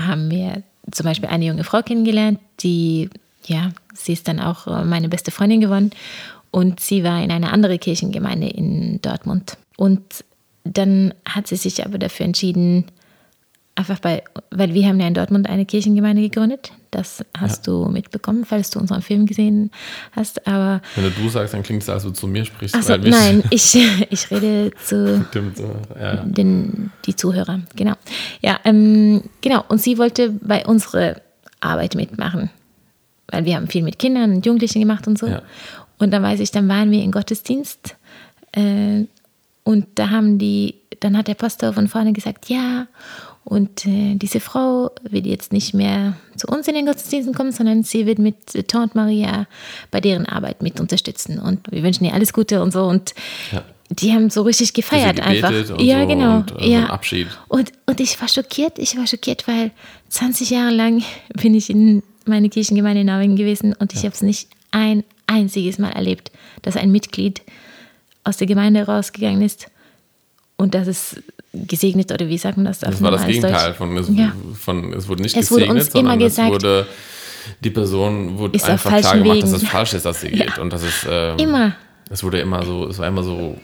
haben 0.00 0.30
wir 0.30 0.62
zum 0.90 1.04
Beispiel 1.04 1.28
eine 1.28 1.44
junge 1.46 1.64
Frau 1.64 1.82
kennengelernt, 1.82 2.38
die, 2.60 3.08
ja, 3.46 3.70
sie 3.94 4.12
ist 4.12 4.26
dann 4.28 4.40
auch 4.40 4.66
äh, 4.66 4.84
meine 4.84 5.08
beste 5.08 5.30
Freundin 5.30 5.60
geworden. 5.60 5.90
Und 6.50 6.80
sie 6.80 7.02
war 7.04 7.22
in 7.22 7.30
einer 7.30 7.52
anderen 7.52 7.78
Kirchengemeinde 7.80 8.48
in 8.48 9.00
Dortmund. 9.02 9.56
Und 9.76 10.02
dann 10.64 11.14
hat 11.28 11.46
sie 11.46 11.56
sich 11.56 11.84
aber 11.84 11.98
dafür 11.98 12.26
entschieden, 12.26 12.86
einfach 13.76 13.98
bei, 13.98 14.22
weil 14.50 14.72
wir 14.72 14.86
haben 14.86 15.00
ja 15.00 15.06
in 15.08 15.14
Dortmund 15.14 15.48
eine 15.48 15.66
Kirchengemeinde 15.66 16.22
gegründet. 16.22 16.72
Das 16.92 17.24
hast 17.36 17.66
du 17.66 17.86
mitbekommen, 17.86 18.44
falls 18.44 18.70
du 18.70 18.78
unseren 18.78 19.02
Film 19.02 19.26
gesehen 19.26 19.72
hast. 20.12 20.46
Aber 20.46 20.80
wenn 20.94 21.12
du 21.12 21.28
sagst, 21.28 21.52
dann 21.54 21.64
klingt 21.64 21.82
es, 21.82 21.88
als 21.88 22.04
du 22.04 22.10
zu 22.10 22.28
mir 22.28 22.44
sprichst. 22.44 22.88
weil 22.88 22.98
mich- 23.00 23.10
nein, 23.10 23.42
ich, 23.50 23.76
ich 24.10 24.30
rede 24.30 24.70
zu 24.84 25.26
Stimmt, 25.30 25.56
so, 25.56 25.74
ja. 25.98 26.16
den, 26.24 26.92
die 27.04 27.16
Zuhörer, 27.16 27.60
genau. 27.74 27.94
Ja, 28.42 28.60
ähm, 28.64 29.22
genau. 29.40 29.64
Und 29.68 29.80
sie 29.82 29.98
wollte 29.98 30.30
bei 30.30 30.64
unserer 30.64 31.16
Arbeit 31.60 31.96
mitmachen, 31.96 32.50
weil 33.32 33.44
wir 33.44 33.56
haben 33.56 33.66
viel 33.66 33.82
mit 33.82 33.98
Kindern 33.98 34.34
und 34.36 34.46
Jugendlichen 34.46 34.80
gemacht 34.80 35.08
und 35.08 35.18
so. 35.18 35.26
Ja. 35.26 35.42
Und 35.98 36.12
dann 36.12 36.22
weiß 36.22 36.38
ich, 36.38 36.52
dann 36.52 36.68
waren 36.68 36.92
wir 36.92 37.02
im 37.02 37.10
Gottesdienst 37.10 37.96
äh, 38.52 39.04
und 39.64 39.86
da 39.96 40.10
haben 40.10 40.38
die, 40.38 40.76
dann 41.00 41.16
hat 41.16 41.26
der 41.28 41.34
Pastor 41.34 41.72
von 41.72 41.88
vorne 41.88 42.12
gesagt, 42.12 42.48
ja. 42.48 42.86
Und 43.44 43.84
äh, 43.86 44.14
diese 44.14 44.40
Frau 44.40 44.90
wird 45.02 45.26
jetzt 45.26 45.52
nicht 45.52 45.74
mehr 45.74 46.14
zu 46.36 46.46
uns 46.46 46.66
in 46.66 46.74
den 46.74 46.86
Gottesdiensten 46.86 47.34
kommen, 47.34 47.52
sondern 47.52 47.82
sie 47.82 48.06
wird 48.06 48.18
mit 48.18 48.54
äh, 48.54 48.62
Tante 48.62 48.96
Maria 48.96 49.46
bei 49.90 50.00
deren 50.00 50.24
Arbeit 50.26 50.62
mit 50.62 50.80
unterstützen. 50.80 51.38
Und 51.38 51.70
wir 51.70 51.82
wünschen 51.82 52.04
ihr 52.06 52.14
alles 52.14 52.32
Gute 52.32 52.62
und 52.62 52.72
so. 52.72 52.84
Und 52.84 53.14
Ja. 53.52 53.62
die 53.90 54.12
haben 54.12 54.30
so 54.30 54.42
richtig 54.42 54.72
gefeiert 54.72 55.20
einfach. 55.20 55.50
ja, 55.78 56.00
so 56.00 56.06
genau. 56.06 56.36
und, 56.38 56.58
äh, 56.58 56.70
ja. 56.70 56.86
Abschied. 56.86 57.26
Und, 57.48 57.72
und 57.84 58.00
ich 58.00 58.18
war 58.18 58.28
schockiert. 58.28 58.78
Ich 58.78 58.96
war 58.96 59.06
schockiert, 59.06 59.46
weil 59.46 59.72
20 60.08 60.48
Jahre 60.48 60.70
lang 60.74 61.02
bin 61.42 61.54
ich 61.54 61.68
in 61.68 62.02
meine 62.26 62.48
Kirchengemeinde 62.48 63.02
in 63.02 63.08
Norwegen 63.08 63.36
gewesen 63.36 63.74
und 63.78 63.92
ich 63.92 64.00
habe 64.00 64.14
es 64.14 64.22
nicht 64.22 64.48
ein 64.70 65.04
einziges 65.26 65.78
Mal 65.78 65.92
erlebt, 65.92 66.32
dass 66.62 66.76
ein 66.78 66.90
Mitglied 66.90 67.42
aus 68.24 68.36
der 68.38 68.46
Gemeinde 68.46 68.84
rausgegangen 68.86 69.42
ist 69.42 69.66
und 70.56 70.74
dass 70.74 70.86
es 70.86 71.16
gesegnet 71.52 72.10
oder 72.10 72.28
wie 72.28 72.38
sagt 72.38 72.56
man 72.56 72.66
das? 72.66 72.80
Das 72.80 73.00
war 73.02 73.10
das 73.10 73.26
Gegenteil 73.26 73.74
von 73.74 73.96
es, 73.96 74.08
Ja. 74.08 74.32
von, 74.58 74.92
es 74.92 75.06
wurde 75.08 75.22
nicht 75.22 75.36
Es 75.36 75.50
wurde 75.50 75.62
gesegnet, 75.66 75.84
uns 75.86 75.94
immer 75.94 76.10
sondern 76.10 76.18
gesagt, 76.18 76.48
es 76.48 76.52
wurde, 76.54 76.86
die 77.62 77.70
Person 77.70 78.38
wurde 78.38 78.56
ist 78.56 78.68
einfach 78.68 78.98
klar 78.98 79.18
gemacht, 79.18 79.42
dass 79.42 79.52
Wegen. 79.52 79.62
es 79.62 79.68
falsch 79.68 79.92
ist, 79.94 80.04
dass 80.06 80.20
sie 80.20 80.28
geht. 80.30 80.58
Und 80.58 80.72
das 80.72 80.82
ist, 80.82 81.06
ähm, 81.08 81.38
Immer. 81.38 81.76
Es 82.10 82.22
wurde 82.24 82.38
immer 82.40 82.62
so, 82.64 82.86
es 82.88 82.98
war 82.98 83.08
immer 83.08 83.22
so 83.22 83.56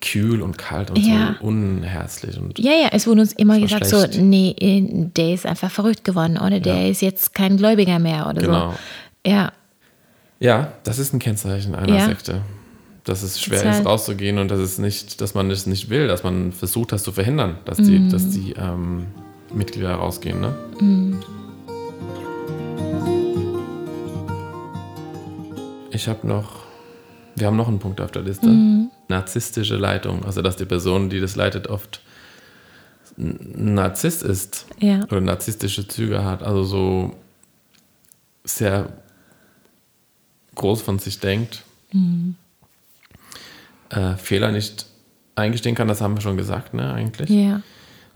kühl 0.00 0.42
und 0.42 0.56
kalt 0.58 0.90
und 0.90 0.98
Ja. 0.98 1.36
so 1.40 1.46
unherzlich. 1.46 2.38
Und 2.38 2.58
Ja, 2.58 2.72
ja, 2.72 2.88
es 2.92 3.06
wurde 3.06 3.20
uns 3.22 3.32
immer 3.32 3.58
gesagt, 3.58 3.86
schlecht. 3.86 4.14
so, 4.14 4.20
nee, 4.22 4.54
äh, 4.58 4.82
der 5.16 5.34
ist 5.34 5.44
einfach 5.46 5.70
verrückt 5.70 6.04
geworden 6.04 6.38
oder 6.38 6.60
der 6.60 6.88
ist 6.88 7.00
jetzt 7.02 7.34
kein 7.34 7.56
Gläubiger 7.56 7.98
mehr 7.98 8.26
oder 8.28 8.40
Genau. 8.42 8.70
so. 8.72 9.30
Ja, 9.30 9.52
ja, 10.40 10.72
das 10.84 10.98
ist 11.00 11.12
ein 11.12 11.18
Kennzeichen 11.18 11.74
einer 11.74 11.96
Ja. 11.98 12.06
Sekte. 12.06 12.42
Dass 13.08 13.22
es 13.22 13.40
schwer 13.40 13.60
Total. 13.62 13.80
ist, 13.80 13.86
rauszugehen 13.86 14.38
und 14.38 14.50
dass 14.50 14.60
es 14.60 14.78
nicht, 14.78 15.20
dass 15.20 15.34
man 15.34 15.50
es 15.50 15.66
nicht 15.66 15.88
will, 15.88 16.08
dass 16.08 16.22
man 16.22 16.52
versucht, 16.52 16.92
das 16.92 17.02
zu 17.02 17.12
verhindern, 17.12 17.56
dass 17.64 17.78
die, 17.78 18.08
dass 18.08 18.28
die 18.28 18.52
ähm, 18.52 19.06
Mitglieder 19.52 19.94
rausgehen. 19.94 20.40
Ne? 20.40 20.54
Ich 25.90 26.06
habe 26.06 26.26
noch 26.26 26.58
wir 27.34 27.46
haben 27.46 27.56
noch 27.56 27.68
einen 27.68 27.78
Punkt 27.78 28.00
auf 28.00 28.10
der 28.10 28.22
Liste. 28.22 28.48
Mhm. 28.48 28.90
Narzisstische 29.06 29.76
Leitung. 29.76 30.24
Also, 30.24 30.42
dass 30.42 30.56
die 30.56 30.64
Person, 30.64 31.08
die 31.08 31.20
das 31.20 31.36
leitet, 31.36 31.68
oft 31.68 32.02
Narzisst 33.16 34.22
ist. 34.22 34.66
Ja. 34.78 35.02
Oder 35.04 35.20
narzisstische 35.20 35.88
Züge 35.88 36.24
hat. 36.24 36.44
Also 36.44 36.62
so 36.62 37.16
sehr 38.44 38.92
groß 40.54 40.82
von 40.82 41.00
sich 41.00 41.18
denkt. 41.18 41.64
Äh, 43.90 44.16
Fehler 44.16 44.52
nicht 44.52 44.86
eingestehen 45.34 45.74
kann, 45.74 45.88
das 45.88 46.00
haben 46.00 46.14
wir 46.14 46.20
schon 46.20 46.36
gesagt, 46.36 46.74
ne, 46.74 46.92
eigentlich. 46.92 47.30
Ja. 47.30 47.62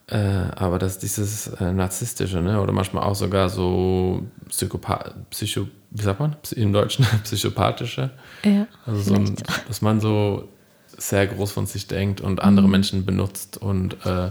Äh, 0.08 0.50
aber 0.56 0.78
dass 0.78 0.98
dieses 0.98 1.46
äh, 1.46 1.72
Narzisstische, 1.72 2.40
ne, 2.40 2.60
oder 2.60 2.72
manchmal 2.72 3.04
auch 3.04 3.14
sogar 3.14 3.48
so 3.48 4.26
Psychopath, 4.48 5.14
Psycho, 5.30 5.68
wie 5.90 6.02
sagt 6.02 6.20
man 6.20 6.36
im 6.56 6.72
Deutschen, 6.72 7.06
psychopathische. 7.24 8.10
Ja, 8.44 8.66
also 8.84 9.00
so 9.00 9.14
ein, 9.14 9.36
dass 9.68 9.80
man 9.80 10.00
so 10.00 10.48
sehr 10.96 11.26
groß 11.26 11.52
von 11.52 11.66
sich 11.66 11.86
denkt 11.86 12.20
und 12.20 12.42
andere 12.42 12.66
mhm. 12.66 12.72
Menschen 12.72 13.06
benutzt 13.06 13.56
und 13.56 14.04
äh, 14.04 14.30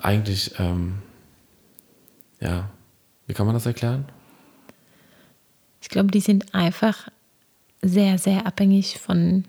eigentlich, 0.00 0.52
ähm, 0.58 0.94
ja, 2.40 2.70
wie 3.26 3.34
kann 3.34 3.46
man 3.46 3.54
das 3.54 3.66
erklären? 3.66 4.06
Ich 5.80 5.88
glaube, 5.88 6.10
die 6.10 6.20
sind 6.20 6.54
einfach 6.54 7.08
sehr, 7.82 8.18
sehr 8.18 8.46
abhängig 8.46 8.98
von 8.98 9.44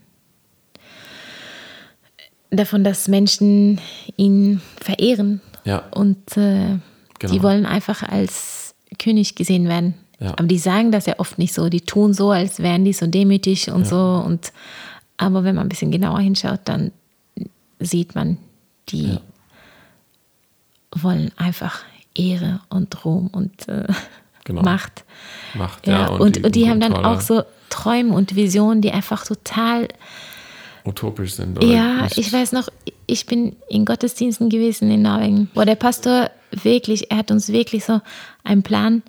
davon, 2.49 2.83
dass 2.83 3.07
Menschen 3.07 3.79
ihn 4.15 4.61
verehren. 4.81 5.41
Ja. 5.65 5.83
Und 5.91 6.37
äh, 6.37 6.77
genau. 7.19 7.33
die 7.33 7.43
wollen 7.43 7.65
einfach 7.65 8.03
als 8.03 8.75
König 8.99 9.35
gesehen 9.35 9.67
werden. 9.67 9.95
Ja. 10.19 10.31
Aber 10.31 10.43
die 10.43 10.57
sagen 10.57 10.91
das 10.91 11.05
ja 11.05 11.15
oft 11.17 11.37
nicht 11.37 11.53
so. 11.53 11.69
Die 11.69 11.81
tun 11.81 12.13
so, 12.13 12.31
als 12.31 12.59
wären 12.59 12.85
die 12.85 12.93
so 12.93 13.07
demütig 13.07 13.69
und 13.69 13.81
ja. 13.81 13.85
so. 13.85 14.23
Und, 14.25 14.51
aber 15.17 15.43
wenn 15.43 15.55
man 15.55 15.65
ein 15.65 15.69
bisschen 15.69 15.91
genauer 15.91 16.19
hinschaut, 16.19 16.61
dann 16.65 16.91
sieht 17.79 18.15
man, 18.15 18.37
die 18.89 19.13
ja. 19.13 19.21
wollen 20.95 21.31
einfach 21.37 21.83
Ehre 22.15 22.61
und 22.69 23.05
Ruhm 23.05 23.27
und 23.27 23.67
äh, 23.67 23.85
genau. 24.43 24.63
Macht. 24.63 25.03
Macht, 25.53 25.85
ja. 25.85 26.07
und, 26.07 26.21
und, 26.21 26.35
die, 26.37 26.43
und 26.43 26.55
die 26.55 26.69
haben 26.69 26.79
dann 26.79 26.93
auch 26.93 27.21
so 27.21 27.43
Träume 27.69 28.13
und 28.13 28.35
Visionen, 28.35 28.81
die 28.81 28.91
einfach 28.91 29.25
total 29.25 29.87
utopisch 30.87 31.33
sind. 31.33 31.61
ja, 31.63 32.03
nicht? 32.03 32.17
ich 32.17 32.31
weiß 32.31 32.51
noch, 32.53 32.69
ich 33.05 33.25
bin 33.25 33.55
in 33.69 33.85
Gottesdiensten 33.85 34.49
gewesen 34.49 34.89
in 34.89 35.01
Norwegen, 35.01 35.49
wo 35.53 35.63
der 35.63 35.75
Pastor 35.75 36.29
wirklich, 36.51 37.11
er 37.11 37.17
hat 37.17 37.31
uns 37.31 37.49
wirklich 37.49 37.85
so 37.85 38.01
einen 38.43 38.63
Plan 38.63 39.03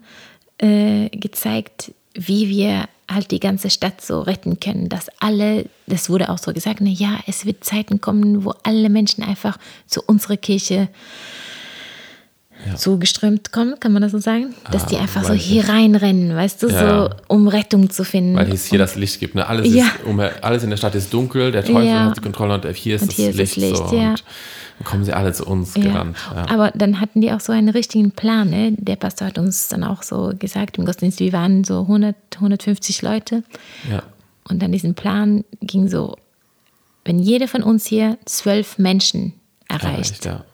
äh, 0.58 1.08
gezeigt, 1.11 1.92
wie 2.14 2.49
wir 2.49 2.88
halt 3.11 3.30
die 3.30 3.40
ganze 3.40 3.70
Stadt 3.70 4.00
so 4.02 4.20
retten 4.20 4.61
können, 4.61 4.88
dass 4.88 5.08
alle, 5.20 5.66
das 5.87 6.11
wurde 6.11 6.28
auch 6.28 6.38
so 6.38 6.52
gesagt, 6.52 6.80
na 6.80 6.90
ja, 6.90 7.18
es 7.26 7.47
wird 7.47 7.64
Zeiten 7.64 8.00
kommen, 8.00 8.44
wo 8.44 8.52
alle 8.64 8.90
Menschen 8.90 9.25
einfach 9.25 9.58
zu 9.87 10.02
unserer 10.02 10.37
Kirche 10.37 10.88
ja. 12.67 12.75
zugeströmt 12.75 13.53
kommen, 13.53 13.79
kann 13.81 13.93
man 13.93 14.03
das 14.03 14.12
so 14.12 14.19
sagen? 14.19 14.55
Dass 14.71 14.85
ah, 14.85 14.87
die 14.87 14.97
einfach 14.97 15.25
so 15.25 15.33
hier 15.33 15.69
reinrennen, 15.69 16.35
weißt 16.35 16.62
du, 16.62 16.69
ja. 16.69 17.09
so 17.09 17.11
um 17.29 17.49
Rettung 17.49 17.91
zu 17.91 18.05
finden. 18.05 18.37
Weil 18.37 18.53
es 18.53 18.67
hier 18.67 18.79
das 18.79 18.97
Licht 18.97 19.21
gibt. 19.21 19.35
Ne? 19.35 19.47
Alles, 19.47 19.73
ja. 19.73 19.85
ist, 19.85 20.05
um, 20.05 20.21
alles 20.21 20.65
in 20.65 20.71
der 20.71 20.77
Stadt 20.77 20.95
ist 20.95 21.12
dunkel, 21.12 21.53
der 21.53 21.65
Teufel 21.65 21.93
hat 21.93 22.17
die 22.17 22.21
Kontrolle 22.21 22.55
und 22.55 22.67
hier 22.75 22.97
ist, 22.97 23.03
und 23.03 23.12
hier 23.12 23.29
das, 23.29 23.37
ist 23.37 23.57
Licht, 23.57 23.73
das 23.73 23.81
Licht. 23.81 23.91
So, 23.91 23.97
ja. 23.97 24.11
Und 24.11 24.23
dann 24.79 24.85
kommen 24.85 25.05
sie 25.05 25.12
alle 25.12 25.33
zu 25.33 25.45
uns 25.47 25.75
gerannt. 25.75 26.17
Aber 26.49 26.71
dann 26.75 27.00
hatten 27.00 27.21
die 27.21 27.33
auch 27.33 27.41
so 27.41 27.53
einen 27.53 27.69
richtigen 27.69 28.12
Plan. 28.12 28.50
Ne? 28.50 28.73
Der 28.79 28.97
Pastor 28.97 29.29
hat 29.29 29.38
uns 29.38 29.69
dann 29.69 29.85
auch 29.85 30.03
so 30.03 30.33
gesagt 30.38 30.79
im 30.79 30.85
Gottesdienst, 30.85 31.21
wir 31.21 31.33
waren 31.33 31.65
so 31.65 31.81
100, 31.81 32.15
150 32.35 33.03
Leute. 33.03 33.43
Und 34.49 34.62
dann 34.62 34.73
diesen 34.73 34.95
Plan 34.95 35.45
ging 35.61 35.88
so, 35.88 36.17
wenn 37.05 37.19
jeder 37.19 37.49
von 37.49 37.62
uns 37.62 37.87
hier 37.87 38.19
zwölf 38.25 38.79
Menschen 38.79 39.35
erreicht. 39.69 40.25
erreicht 40.25 40.45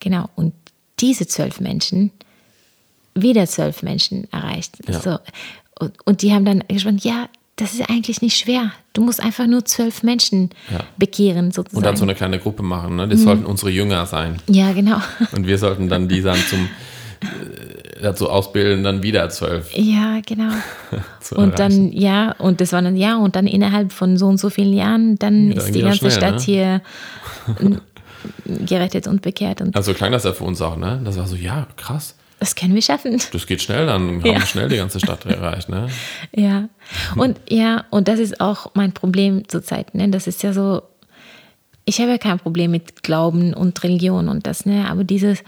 Genau, 0.00 0.30
und 0.34 0.54
diese 1.00 1.26
zwölf 1.26 1.60
Menschen 1.60 2.10
wieder 3.14 3.46
zwölf 3.46 3.82
Menschen 3.82 4.28
erreicht. 4.32 4.78
Ja. 4.88 5.00
So. 5.00 5.18
Und, 5.78 5.92
und, 6.04 6.22
die 6.22 6.32
haben 6.32 6.44
dann 6.44 6.62
gesprochen, 6.68 7.00
ja, 7.02 7.28
das 7.56 7.74
ist 7.74 7.88
eigentlich 7.90 8.22
nicht 8.22 8.36
schwer. 8.36 8.72
Du 8.92 9.02
musst 9.02 9.20
einfach 9.20 9.46
nur 9.46 9.64
zwölf 9.64 10.02
Menschen 10.02 10.50
ja. 10.70 10.80
bekehren, 10.96 11.52
sozusagen. 11.52 11.78
Und 11.78 11.86
dann 11.86 11.96
so 11.96 12.04
eine 12.04 12.14
kleine 12.14 12.38
Gruppe 12.38 12.62
machen. 12.62 12.96
Ne? 12.96 13.08
Das 13.08 13.20
mhm. 13.20 13.24
sollten 13.24 13.46
unsere 13.46 13.70
Jünger 13.70 14.06
sein. 14.06 14.40
Ja, 14.48 14.72
genau. 14.72 15.00
Und 15.32 15.46
wir 15.46 15.58
sollten 15.58 15.88
dann 15.88 16.08
die 16.08 16.22
dann 16.22 16.38
zum 16.48 16.68
äh, 17.20 18.00
dazu 18.02 18.30
ausbilden, 18.30 18.82
dann 18.82 19.02
wieder 19.02 19.28
zwölf. 19.28 19.74
Ja, 19.74 20.20
genau. 20.24 20.54
und 21.34 21.58
dann, 21.58 21.92
ja, 21.92 22.32
und 22.38 22.62
das 22.62 22.72
war 22.72 22.80
dann, 22.80 22.96
ja, 22.96 23.18
und 23.18 23.36
dann 23.36 23.46
innerhalb 23.46 23.92
von 23.92 24.16
so 24.16 24.26
und 24.26 24.38
so 24.38 24.48
vielen 24.48 24.72
Jahren, 24.72 25.18
dann 25.18 25.52
ja, 25.52 25.58
ist 25.58 25.74
die 25.74 25.82
ganze 25.82 25.98
schnell, 25.98 26.10
Stadt 26.12 26.36
ne? 26.36 26.40
hier 26.40 26.82
gerettet 28.44 29.06
und 29.06 29.22
bekehrt. 29.22 29.60
Und 29.60 29.76
also 29.76 29.94
klang 29.94 30.12
das 30.12 30.24
ja 30.24 30.32
für 30.32 30.44
uns 30.44 30.60
auch, 30.60 30.76
ne? 30.76 31.00
Das 31.04 31.16
war 31.16 31.26
so, 31.26 31.36
ja, 31.36 31.66
krass. 31.76 32.16
Das 32.38 32.54
können 32.54 32.74
wir 32.74 32.82
schaffen. 32.82 33.20
Das 33.32 33.46
geht 33.46 33.60
schnell, 33.60 33.86
dann 33.86 34.02
haben 34.02 34.26
ja. 34.26 34.34
wir 34.34 34.46
schnell 34.46 34.68
die 34.68 34.76
ganze 34.76 34.98
Stadt 34.98 35.26
erreicht, 35.26 35.68
ne? 35.68 35.88
Ja. 36.34 36.68
Und 37.16 37.38
ja, 37.48 37.84
und 37.90 38.08
das 38.08 38.18
ist 38.18 38.40
auch 38.40 38.70
mein 38.74 38.92
Problem 38.92 39.46
zurzeit, 39.48 39.94
ne? 39.94 40.08
Das 40.08 40.26
ist 40.26 40.42
ja 40.42 40.52
so, 40.52 40.82
ich 41.84 42.00
habe 42.00 42.10
ja 42.12 42.18
kein 42.18 42.38
Problem 42.38 42.70
mit 42.70 43.02
Glauben 43.02 43.52
und 43.52 43.82
Religion 43.82 44.28
und 44.28 44.46
das, 44.46 44.64
ne? 44.64 44.88
Aber 44.88 45.04
dieses 45.04 45.42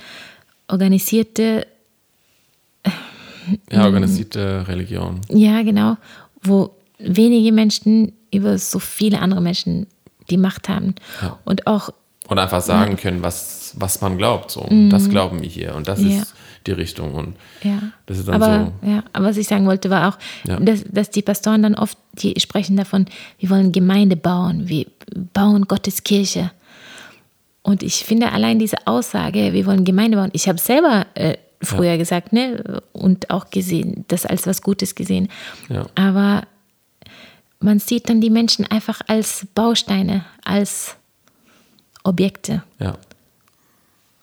organisierte 0.69 1.67
ja, 3.71 3.85
organisierte 3.85 4.67
Religion. 4.69 5.21
Ja, 5.29 5.63
genau. 5.63 5.97
Wo 6.43 6.77
wenige 6.99 7.53
Menschen 7.53 8.13
über 8.33 8.59
so 8.59 8.79
viele 8.79 9.21
andere 9.21 9.41
Menschen 9.41 9.87
die 10.31 10.37
Macht 10.37 10.69
haben. 10.69 10.95
Ja. 11.21 11.39
Und 11.45 11.67
auch. 11.67 11.91
Und 12.29 12.39
einfach 12.39 12.63
sagen 12.63 12.93
ja. 12.93 12.97
können, 12.97 13.23
was, 13.23 13.75
was 13.77 14.01
man 14.01 14.17
glaubt. 14.17 14.51
So. 14.51 14.67
Mhm. 14.69 14.91
Das 14.91 15.11
glauben 15.11 15.43
wir 15.43 15.49
hier. 15.49 15.75
Und 15.75 15.89
das 15.89 16.01
ja. 16.01 16.21
ist 16.21 16.35
die 16.67 16.73
Richtung. 16.73 17.15
Und 17.15 17.37
ja. 17.63 17.79
das 18.07 18.19
ist 18.19 18.29
dann 18.29 18.43
aber, 18.43 18.73
so. 18.83 18.89
Ja, 18.89 19.05
aber 19.13 19.27
was 19.27 19.37
ich 19.37 19.49
sagen 19.49 19.67
wollte, 19.67 19.91
war 19.91 20.09
auch, 20.09 20.19
dass, 20.61 20.85
dass 20.89 21.11
die 21.11 21.23
Pastoren 21.23 21.63
dann 21.63 21.75
oft, 21.75 21.99
die 22.15 22.39
sprechen 22.39 22.77
davon, 22.77 23.07
wir 23.39 23.51
wollen 23.51 23.73
Gemeinde 23.73 24.17
bauen, 24.17 24.69
wir 24.69 24.87
bauen 25.33 25.67
Gottes 25.67 26.05
Kirche. 26.05 26.53
Und 27.63 27.83
ich 27.83 28.05
finde 28.05 28.33
allein 28.33 28.59
diese 28.59 28.87
Aussage, 28.87 29.53
wir 29.53 29.67
wollen 29.67 29.85
Gemeinde 29.85 30.17
bauen, 30.17 30.31
ich 30.33 30.49
habe 30.49 30.59
selber 30.59 31.07
äh, 31.15 31.37
früher 31.61 31.93
ja. 31.93 31.97
gesagt, 31.97 32.33
ne, 32.33 32.83
und 32.93 33.31
auch 33.31 33.51
gesehen, 33.51 34.05
das 34.09 34.27
als 34.27 34.47
was 34.47 34.63
Gutes 34.63 34.95
gesehen. 34.95 35.29
Ja. 35.69 35.87
Aber 35.95 36.43
man 37.61 37.79
sieht 37.79 38.09
dann 38.09 38.21
die 38.21 38.31
Menschen 38.31 38.67
einfach 38.67 39.01
als 39.07 39.47
Bausteine, 39.55 40.25
als 40.45 40.97
Objekte. 42.03 42.63
Ja. 42.79 42.97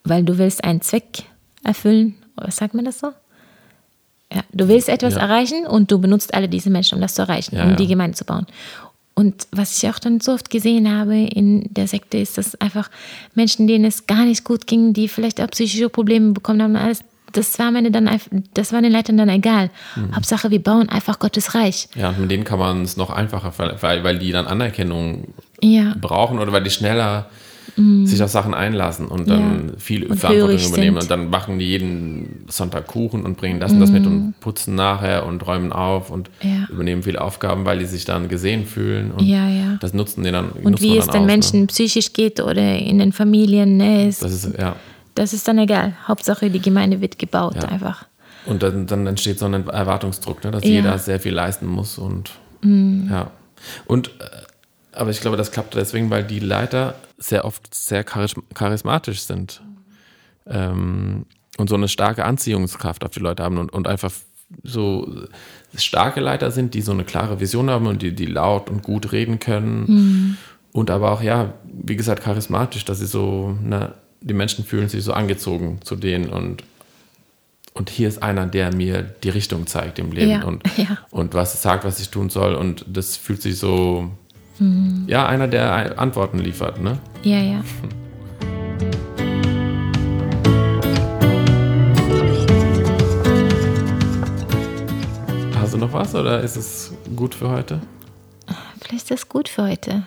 Weil 0.03 0.23
du 0.23 0.37
willst 0.37 0.63
einen 0.63 0.81
Zweck 0.81 1.23
erfüllen, 1.63 2.15
oder 2.37 2.51
sagt 2.51 2.73
man 2.73 2.85
das 2.85 2.99
so? 2.99 3.11
Ja, 4.31 4.43
du 4.53 4.67
willst 4.67 4.89
etwas 4.89 5.15
ja. 5.15 5.21
erreichen 5.21 5.65
und 5.65 5.91
du 5.91 5.99
benutzt 5.99 6.33
alle 6.33 6.47
diese 6.47 6.69
Menschen, 6.69 6.95
um 6.95 7.01
das 7.01 7.15
zu 7.15 7.23
erreichen, 7.23 7.55
ja, 7.55 7.65
um 7.65 7.75
die 7.75 7.87
Gemeinde 7.87 8.15
zu 8.15 8.25
bauen. 8.25 8.45
Und 9.15 9.47
was 9.51 9.75
ich 9.75 9.89
auch 9.89 9.99
dann 9.99 10.21
so 10.21 10.31
oft 10.31 10.49
gesehen 10.49 10.89
habe 10.89 11.17
in 11.17 11.73
der 11.73 11.87
Sekte, 11.87 12.17
ist, 12.17 12.37
dass 12.37 12.55
einfach 12.61 12.89
Menschen, 13.35 13.67
denen 13.67 13.85
es 13.85 14.07
gar 14.07 14.23
nicht 14.23 14.45
gut 14.45 14.65
ging, 14.65 14.93
die 14.93 15.09
vielleicht 15.09 15.41
auch 15.41 15.47
psychische 15.47 15.89
Probleme 15.89 16.31
bekommen 16.31 16.61
haben, 16.61 16.75
alles, 16.77 17.03
das 17.33 17.59
war, 17.59 17.69
meine 17.71 17.91
dann, 17.91 18.09
das 18.53 18.71
war 18.71 18.81
den 18.81 18.91
Leitern 18.91 19.17
dann 19.17 19.27
egal. 19.27 19.71
Mhm. 19.95 20.15
Hauptsache, 20.15 20.51
wir 20.51 20.63
bauen 20.63 20.87
einfach 20.87 21.19
Gottes 21.19 21.53
Reich. 21.53 21.89
Ja, 21.95 22.09
und 22.09 22.19
mit 22.19 22.31
denen 22.31 22.45
kann 22.45 22.59
man 22.59 22.83
es 22.83 22.95
noch 22.95 23.09
einfacher, 23.09 23.51
weil, 23.81 24.03
weil 24.03 24.19
die 24.19 24.31
dann 24.31 24.47
Anerkennung 24.47 25.33
brauchen 25.99 26.39
oder 26.39 26.53
weil 26.53 26.63
die 26.63 26.71
schneller 26.71 27.29
mhm. 27.79 28.05
sich 28.05 28.21
auf 28.21 28.29
Sachen 28.29 28.53
einlassen 28.53 29.07
und 29.07 29.29
dann 29.29 29.69
ja. 29.69 29.73
viel 29.77 30.05
und 30.05 30.17
Verantwortung 30.17 30.59
übernehmen. 30.59 31.01
Sind. 31.01 31.11
Und 31.11 31.11
dann 31.11 31.29
machen 31.29 31.59
die 31.59 31.65
jeden 31.65 32.45
Sonntag 32.47 32.87
Kuchen 32.87 33.23
und 33.23 33.37
bringen 33.37 33.59
das 33.59 33.71
und 33.71 33.79
das 33.79 33.91
mit 33.91 34.05
und 34.05 34.13
mhm. 34.13 34.33
putzen 34.39 34.75
nachher 34.75 35.25
und 35.25 35.45
räumen 35.45 35.71
auf 35.71 36.11
und 36.11 36.29
ja. 36.41 36.67
übernehmen 36.69 37.03
viele 37.03 37.21
Aufgaben, 37.21 37.65
weil 37.65 37.79
die 37.79 37.85
sich 37.85 38.05
dann 38.05 38.29
gesehen 38.29 38.65
fühlen. 38.65 39.11
Und 39.11 39.25
ja, 39.25 39.47
ja. 39.49 39.77
das 39.79 39.93
nutzen 39.93 40.23
die 40.23 40.31
dann. 40.31 40.51
Und 40.51 40.81
wie 40.81 40.97
es 40.97 41.07
den 41.07 41.21
aus, 41.21 41.27
Menschen 41.27 41.61
ne? 41.61 41.67
psychisch 41.67 42.13
geht 42.13 42.39
oder 42.39 42.77
in 42.77 42.99
den 42.99 43.11
Familien. 43.11 43.77
Ne, 43.77 44.07
ist, 44.07 44.23
das 44.23 44.33
ist, 44.33 44.57
ja 44.57 44.75
das 45.19 45.33
ist 45.33 45.47
dann 45.47 45.57
egal. 45.57 45.93
Hauptsache, 46.07 46.49
die 46.49 46.61
Gemeinde 46.61 47.01
wird 47.01 47.19
gebaut 47.19 47.55
ja. 47.55 47.63
einfach. 47.63 48.05
Und 48.45 48.63
dann, 48.63 48.87
dann, 48.87 49.05
entsteht 49.05 49.37
so 49.37 49.45
ein 49.45 49.67
Erwartungsdruck, 49.67 50.43
ne, 50.45 50.51
dass 50.51 50.63
ja. 50.63 50.69
jeder 50.69 50.97
sehr 50.97 51.19
viel 51.19 51.33
leisten 51.33 51.65
muss 51.67 51.97
und 51.97 52.31
mhm. 52.61 53.09
ja. 53.11 53.31
Und 53.85 54.07
äh, 54.07 54.39
aber 54.93 55.09
ich 55.11 55.19
glaube, 55.19 55.35
das 55.35 55.51
klappt 55.51 55.75
deswegen, 55.75 56.09
weil 56.09 56.23
die 56.23 56.39
Leiter 56.39 56.95
sehr 57.19 57.45
oft 57.45 57.73
sehr 57.73 58.03
charismatisch 58.03 59.21
sind 59.21 59.61
ähm, 60.47 61.25
und 61.57 61.69
so 61.69 61.75
eine 61.75 61.87
starke 61.87 62.25
Anziehungskraft 62.25 63.03
auf 63.03 63.11
die 63.11 63.19
Leute 63.19 63.43
haben 63.43 63.57
und, 63.57 63.71
und 63.71 63.87
einfach 63.87 64.11
so 64.63 65.25
starke 65.75 66.21
Leiter 66.21 66.49
sind, 66.49 66.73
die 66.73 66.81
so 66.81 66.91
eine 66.91 67.03
klare 67.03 67.39
Vision 67.39 67.69
haben 67.69 67.85
und 67.85 68.01
die, 68.01 68.15
die 68.15 68.25
laut 68.25 68.69
und 68.69 68.81
gut 68.81 69.11
reden 69.11 69.39
können. 69.39 69.85
Mhm. 69.87 70.37
Und 70.71 70.89
aber 70.89 71.11
auch, 71.11 71.21
ja, 71.21 71.53
wie 71.65 71.95
gesagt, 71.95 72.23
charismatisch, 72.23 72.85
dass 72.85 72.99
sie 72.99 73.05
so 73.05 73.55
eine 73.63 73.93
die 74.21 74.33
Menschen 74.33 74.65
fühlen 74.65 74.89
sich 74.89 75.03
so 75.03 75.13
angezogen 75.13 75.79
zu 75.83 75.95
denen 75.95 76.29
und 76.29 76.63
und 77.75 77.89
hier 77.89 78.09
ist 78.09 78.21
einer, 78.21 78.45
der 78.45 78.75
mir 78.75 79.03
die 79.03 79.29
Richtung 79.29 79.65
zeigt 79.67 79.99
im 79.99 80.11
Leben 80.11 80.31
Ja, 80.31 80.43
und, 80.43 80.63
ja. 80.77 80.97
und 81.11 81.33
was 81.33 81.61
sagt, 81.61 81.85
was 81.85 81.99
ich 82.01 82.09
tun 82.09 82.29
soll. 82.29 82.55
Und 82.55 82.83
das 82.87 83.15
fühlt 83.15 83.41
sich 83.41 83.57
so, 83.57 84.09
ja, 85.07 85.25
einer, 85.25 85.47
der 85.47 85.97
Antworten 85.99 86.39
liefert, 86.39 86.81
ne? 86.81 86.97
Ja, 87.23 87.39
ja. 87.39 87.63
Hast 95.55 95.73
du 95.73 95.77
noch 95.77 95.93
was 95.93 96.13
oder 96.15 96.41
ist 96.41 96.57
es 96.57 96.93
gut 97.15 97.35
für 97.35 97.49
heute? 97.49 97.79
Vielleicht 98.81 99.03
ist 99.03 99.11
das 99.11 99.29
gut 99.29 99.47
für 99.47 99.63
heute. 99.63 100.03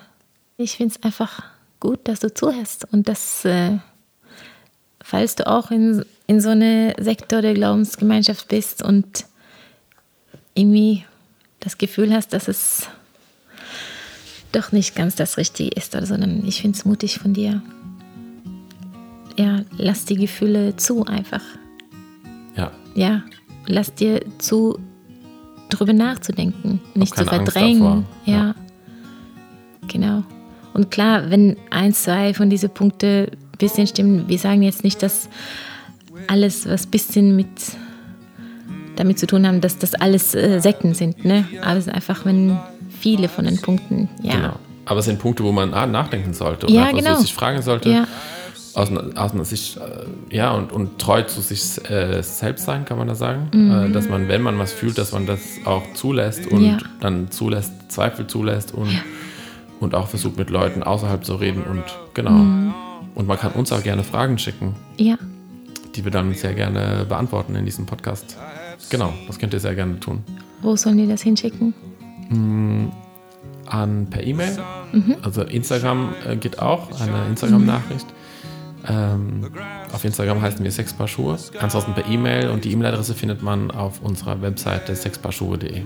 Ich 0.57 0.77
finde 0.77 0.95
es 0.95 1.03
einfach 1.03 1.43
gut, 1.79 2.07
dass 2.07 2.19
du 2.19 2.33
zuhörst 2.33 2.85
und 2.91 3.07
dass, 3.07 3.45
äh, 3.45 3.77
falls 5.01 5.35
du 5.35 5.47
auch 5.47 5.71
in, 5.71 6.05
in 6.27 6.41
so 6.41 6.49
eine 6.49 6.95
Sektor 6.99 7.41
der 7.41 7.53
Glaubensgemeinschaft 7.53 8.47
bist 8.47 8.83
und 8.83 9.25
irgendwie 10.53 11.05
das 11.59 11.77
Gefühl 11.77 12.13
hast, 12.13 12.33
dass 12.33 12.47
es 12.47 12.87
doch 14.53 14.71
nicht 14.71 14.95
ganz 14.95 15.15
das 15.15 15.37
Richtige 15.37 15.69
ist, 15.75 15.91
sondern 15.91 16.45
ich 16.45 16.61
finde 16.61 16.77
es 16.77 16.85
mutig 16.85 17.19
von 17.19 17.33
dir. 17.33 17.61
Ja, 19.37 19.61
lass 19.77 20.05
die 20.05 20.15
Gefühle 20.15 20.75
zu 20.75 21.05
einfach. 21.05 21.41
Ja, 22.55 22.71
Ja, 22.95 23.23
lass 23.65 23.93
dir 23.95 24.21
zu, 24.37 24.79
drüber 25.69 25.93
nachzudenken, 25.93 26.79
nicht 26.93 27.15
zu 27.15 27.25
verdrängen. 27.25 28.05
Ja. 28.25 28.35
Ja. 28.35 28.55
genau. 29.87 30.23
Und 30.73 30.91
klar, 30.91 31.29
wenn 31.29 31.57
ein, 31.69 31.93
zwei 31.93 32.33
von 32.33 32.49
diesen 32.49 32.69
Punkten 32.69 33.25
ein 33.25 33.57
bisschen 33.57 33.87
stimmen, 33.87 34.27
wir 34.27 34.39
sagen 34.39 34.61
jetzt 34.61 34.83
nicht, 34.83 35.01
dass 35.01 35.29
alles, 36.27 36.67
was 36.67 36.85
ein 36.85 36.91
bisschen 36.91 37.35
mit 37.35 37.47
damit 38.95 39.17
zu 39.17 39.25
tun 39.25 39.47
haben, 39.47 39.61
dass 39.61 39.79
das 39.79 39.95
alles 39.95 40.35
äh, 40.35 40.59
Sekten 40.59 40.93
sind, 40.93 41.25
ne? 41.25 41.45
Aber 41.63 41.77
es 41.77 41.87
ist 41.87 41.93
einfach, 41.93 42.25
wenn 42.25 42.57
viele 43.03 43.27
von 43.29 43.45
den 43.45 43.61
Punkten, 43.61 44.09
ja. 44.21 44.35
genau. 44.35 44.53
Aber 44.85 44.99
es 44.99 45.05
sind 45.05 45.19
Punkte, 45.19 45.43
wo 45.43 45.51
man 45.51 45.73
ah, 45.73 45.85
nachdenken 45.85 46.33
sollte 46.33 46.67
und 46.67 46.73
Ja, 46.73 46.91
genau. 46.91 47.15
sich 47.15 47.33
fragen 47.33 47.61
sollte, 47.61 47.89
Ja, 47.89 48.07
aus, 48.75 48.89
aus 49.15 49.31
einer 49.33 49.45
Sicht, 49.45 49.77
äh, 49.77 50.35
ja, 50.35 50.51
und, 50.51 50.71
und 50.71 50.97
treu 50.99 51.21
zu 51.23 51.41
sich 51.41 51.61
äh, 51.89 52.21
selbst 52.23 52.65
sein, 52.65 52.85
kann 52.85 52.97
man 52.97 53.07
da 53.07 53.15
sagen. 53.15 53.49
Mhm. 53.53 53.71
Äh, 53.71 53.91
dass 53.91 54.09
man, 54.09 54.27
wenn 54.29 54.41
man 54.41 54.57
was 54.57 54.71
fühlt, 54.73 54.97
dass 54.97 55.11
man 55.11 55.25
das 55.25 55.41
auch 55.65 55.83
zulässt 55.93 56.47
und 56.47 56.65
Ja. 56.65 56.77
dann 57.01 57.29
zulässt, 57.29 57.71
Zweifel 57.89 58.25
zulässt 58.27 58.73
und, 58.73 58.89
und 59.79 59.93
auch 59.95 60.07
versucht, 60.07 60.37
mit 60.37 60.49
Leuten 60.49 60.81
außerhalb 60.81 61.23
zu 61.23 61.35
reden 61.35 61.63
und 61.63 61.83
genau. 62.13 62.31
Mhm. 62.31 62.73
Und 63.15 63.27
man 63.27 63.37
kann 63.37 63.51
uns 63.51 63.71
auch 63.71 63.83
gerne 63.83 64.03
Fragen 64.03 64.37
schicken, 64.39 64.75
ja, 64.97 65.17
die 65.95 66.03
wir 66.03 66.11
dann 66.11 66.33
sehr 66.33 66.53
gerne 66.55 67.05
beantworten 67.07 67.55
in 67.55 67.63
diesem 67.65 67.85
Podcast. 67.85 68.37
Genau, 68.89 69.13
das 69.27 69.37
könnt 69.37 69.53
ihr 69.53 69.59
sehr 69.59 69.75
gerne 69.75 69.99
tun. 69.99 70.23
wo 70.63 70.75
sollen 70.75 70.97
die 70.97 71.07
das 71.07 71.21
hinschicken? 71.21 71.73
An 73.65 74.07
per 74.09 74.23
E-Mail. 74.23 74.57
Mhm. 74.91 75.15
Also 75.21 75.43
Instagram 75.43 76.13
äh, 76.27 76.35
geht 76.35 76.59
auch, 76.59 76.99
eine 76.99 77.27
Instagram-Nachricht. 77.27 78.07
Ähm, 78.87 79.49
auf 79.93 80.03
Instagram 80.03 80.41
heißen 80.41 80.63
wir 80.63 80.71
Sechspaar 80.71 81.07
Schuhe. 81.07 81.37
Ansonsten 81.59 81.93
per 81.93 82.05
E-Mail 82.05 82.49
und 82.49 82.65
die 82.65 82.71
E-Mail-Adresse 82.73 83.13
findet 83.13 83.41
man 83.41 83.71
auf 83.71 84.01
unserer 84.01 84.41
Webseite 84.41 84.95
sechspaarschuhe.de. 84.95 85.83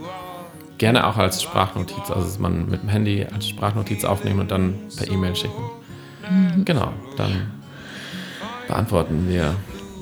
Gerne 0.78 1.08
auch 1.08 1.18
als 1.18 1.42
Sprachnotiz, 1.42 2.10
also 2.10 2.22
dass 2.22 2.40
man 2.40 2.70
mit 2.70 2.84
dem 2.84 2.90
Handy 2.90 3.26
als 3.34 3.48
Sprachnotiz 3.48 4.06
aufnehmen 4.06 4.40
und 4.40 4.52
dann 4.52 4.76
per 4.96 5.10
E-Mail 5.12 5.36
schicken. 5.36 5.64
Genau, 6.66 6.92
dann 7.16 7.52
beantworten 8.68 9.28
wir 9.30 9.56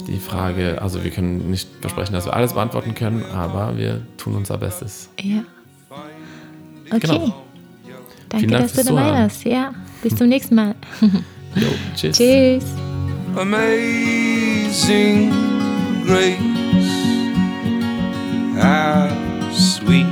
die 0.07 0.17
Frage. 0.17 0.81
Also 0.81 1.03
wir 1.03 1.11
können 1.11 1.49
nicht 1.49 1.69
versprechen, 1.81 2.13
dass 2.13 2.25
wir 2.25 2.33
alles 2.33 2.53
beantworten 2.53 2.95
können, 2.95 3.23
aber 3.33 3.77
wir 3.77 4.01
tun 4.17 4.35
unser 4.35 4.57
Bestes. 4.57 5.09
Ja. 5.19 5.43
Okay. 6.91 6.99
Genau. 6.99 7.43
Danke, 8.29 8.47
Dank 8.47 8.61
dass 8.63 8.71
du 8.71 8.75
fürs 8.75 8.87
dabei 8.87 9.01
Zuhören. 9.01 9.19
warst. 9.23 9.43
Ja, 9.45 9.73
bis 10.01 10.15
zum 10.15 10.27
nächsten 10.27 10.55
Mal. 10.55 10.75
Jo, 11.55 11.67
tschüss. 11.95 12.17
Tschüss. 12.17 12.65
Amazing 13.37 15.31
grace, 16.05 16.37
how 18.61 19.07
sweet 19.53 20.05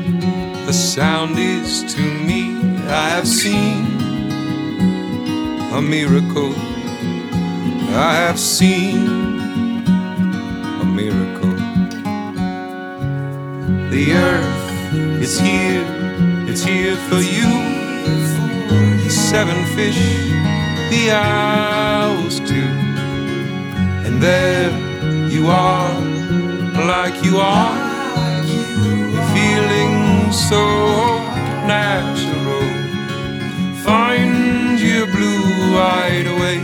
the 0.65 0.71
sound 0.71 1.37
is 1.37 1.83
to 1.93 2.01
me. 2.01 2.55
I 2.87 3.09
have 3.09 3.27
seen 3.27 3.85
a 5.73 5.81
miracle. 5.81 6.53
I 7.89 8.15
have 8.25 8.39
seen 8.39 9.05
a 10.81 10.85
miracle. 10.85 11.53
The 13.91 14.13
earth 14.13 15.21
is 15.21 15.37
here, 15.39 15.82
it's 16.53 16.63
here 16.63 16.95
for 17.09 17.21
you. 17.37 17.49
Seven 19.09 19.59
fish, 19.75 20.01
the 20.91 21.09
owls 21.11 22.39
too. 22.41 22.73
And 24.05 24.21
there 24.21 24.69
you 25.29 25.47
are, 25.47 25.99
like 26.93 27.17
you 27.25 27.37
are, 27.37 27.75
feeling 29.33 30.31
so 30.31 30.63
natural. 31.65 32.69
Find 33.83 34.79
your 34.79 35.07
blue 35.07 35.75
eyed 35.75 36.27
way, 36.39 36.59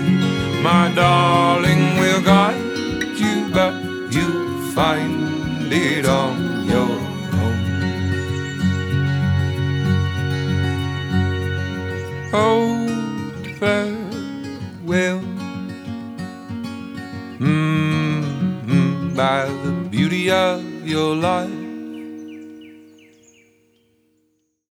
my 0.61 0.91
darling. 0.93 1.81
We'll 1.99 2.21
guide 2.21 2.61
you 3.23 3.49
back. 3.51 3.73
You'll 4.11 4.61
find 4.71 5.73
it 5.73 6.05
on 6.05 6.48
Farewell. 12.29 13.89
Mm, 17.39 18.23
mm, 18.67 19.15
by 19.15 19.45
the 19.63 19.71
beauty 19.89 20.29
of 20.29 20.63
your 20.87 21.15
life. 21.15 21.58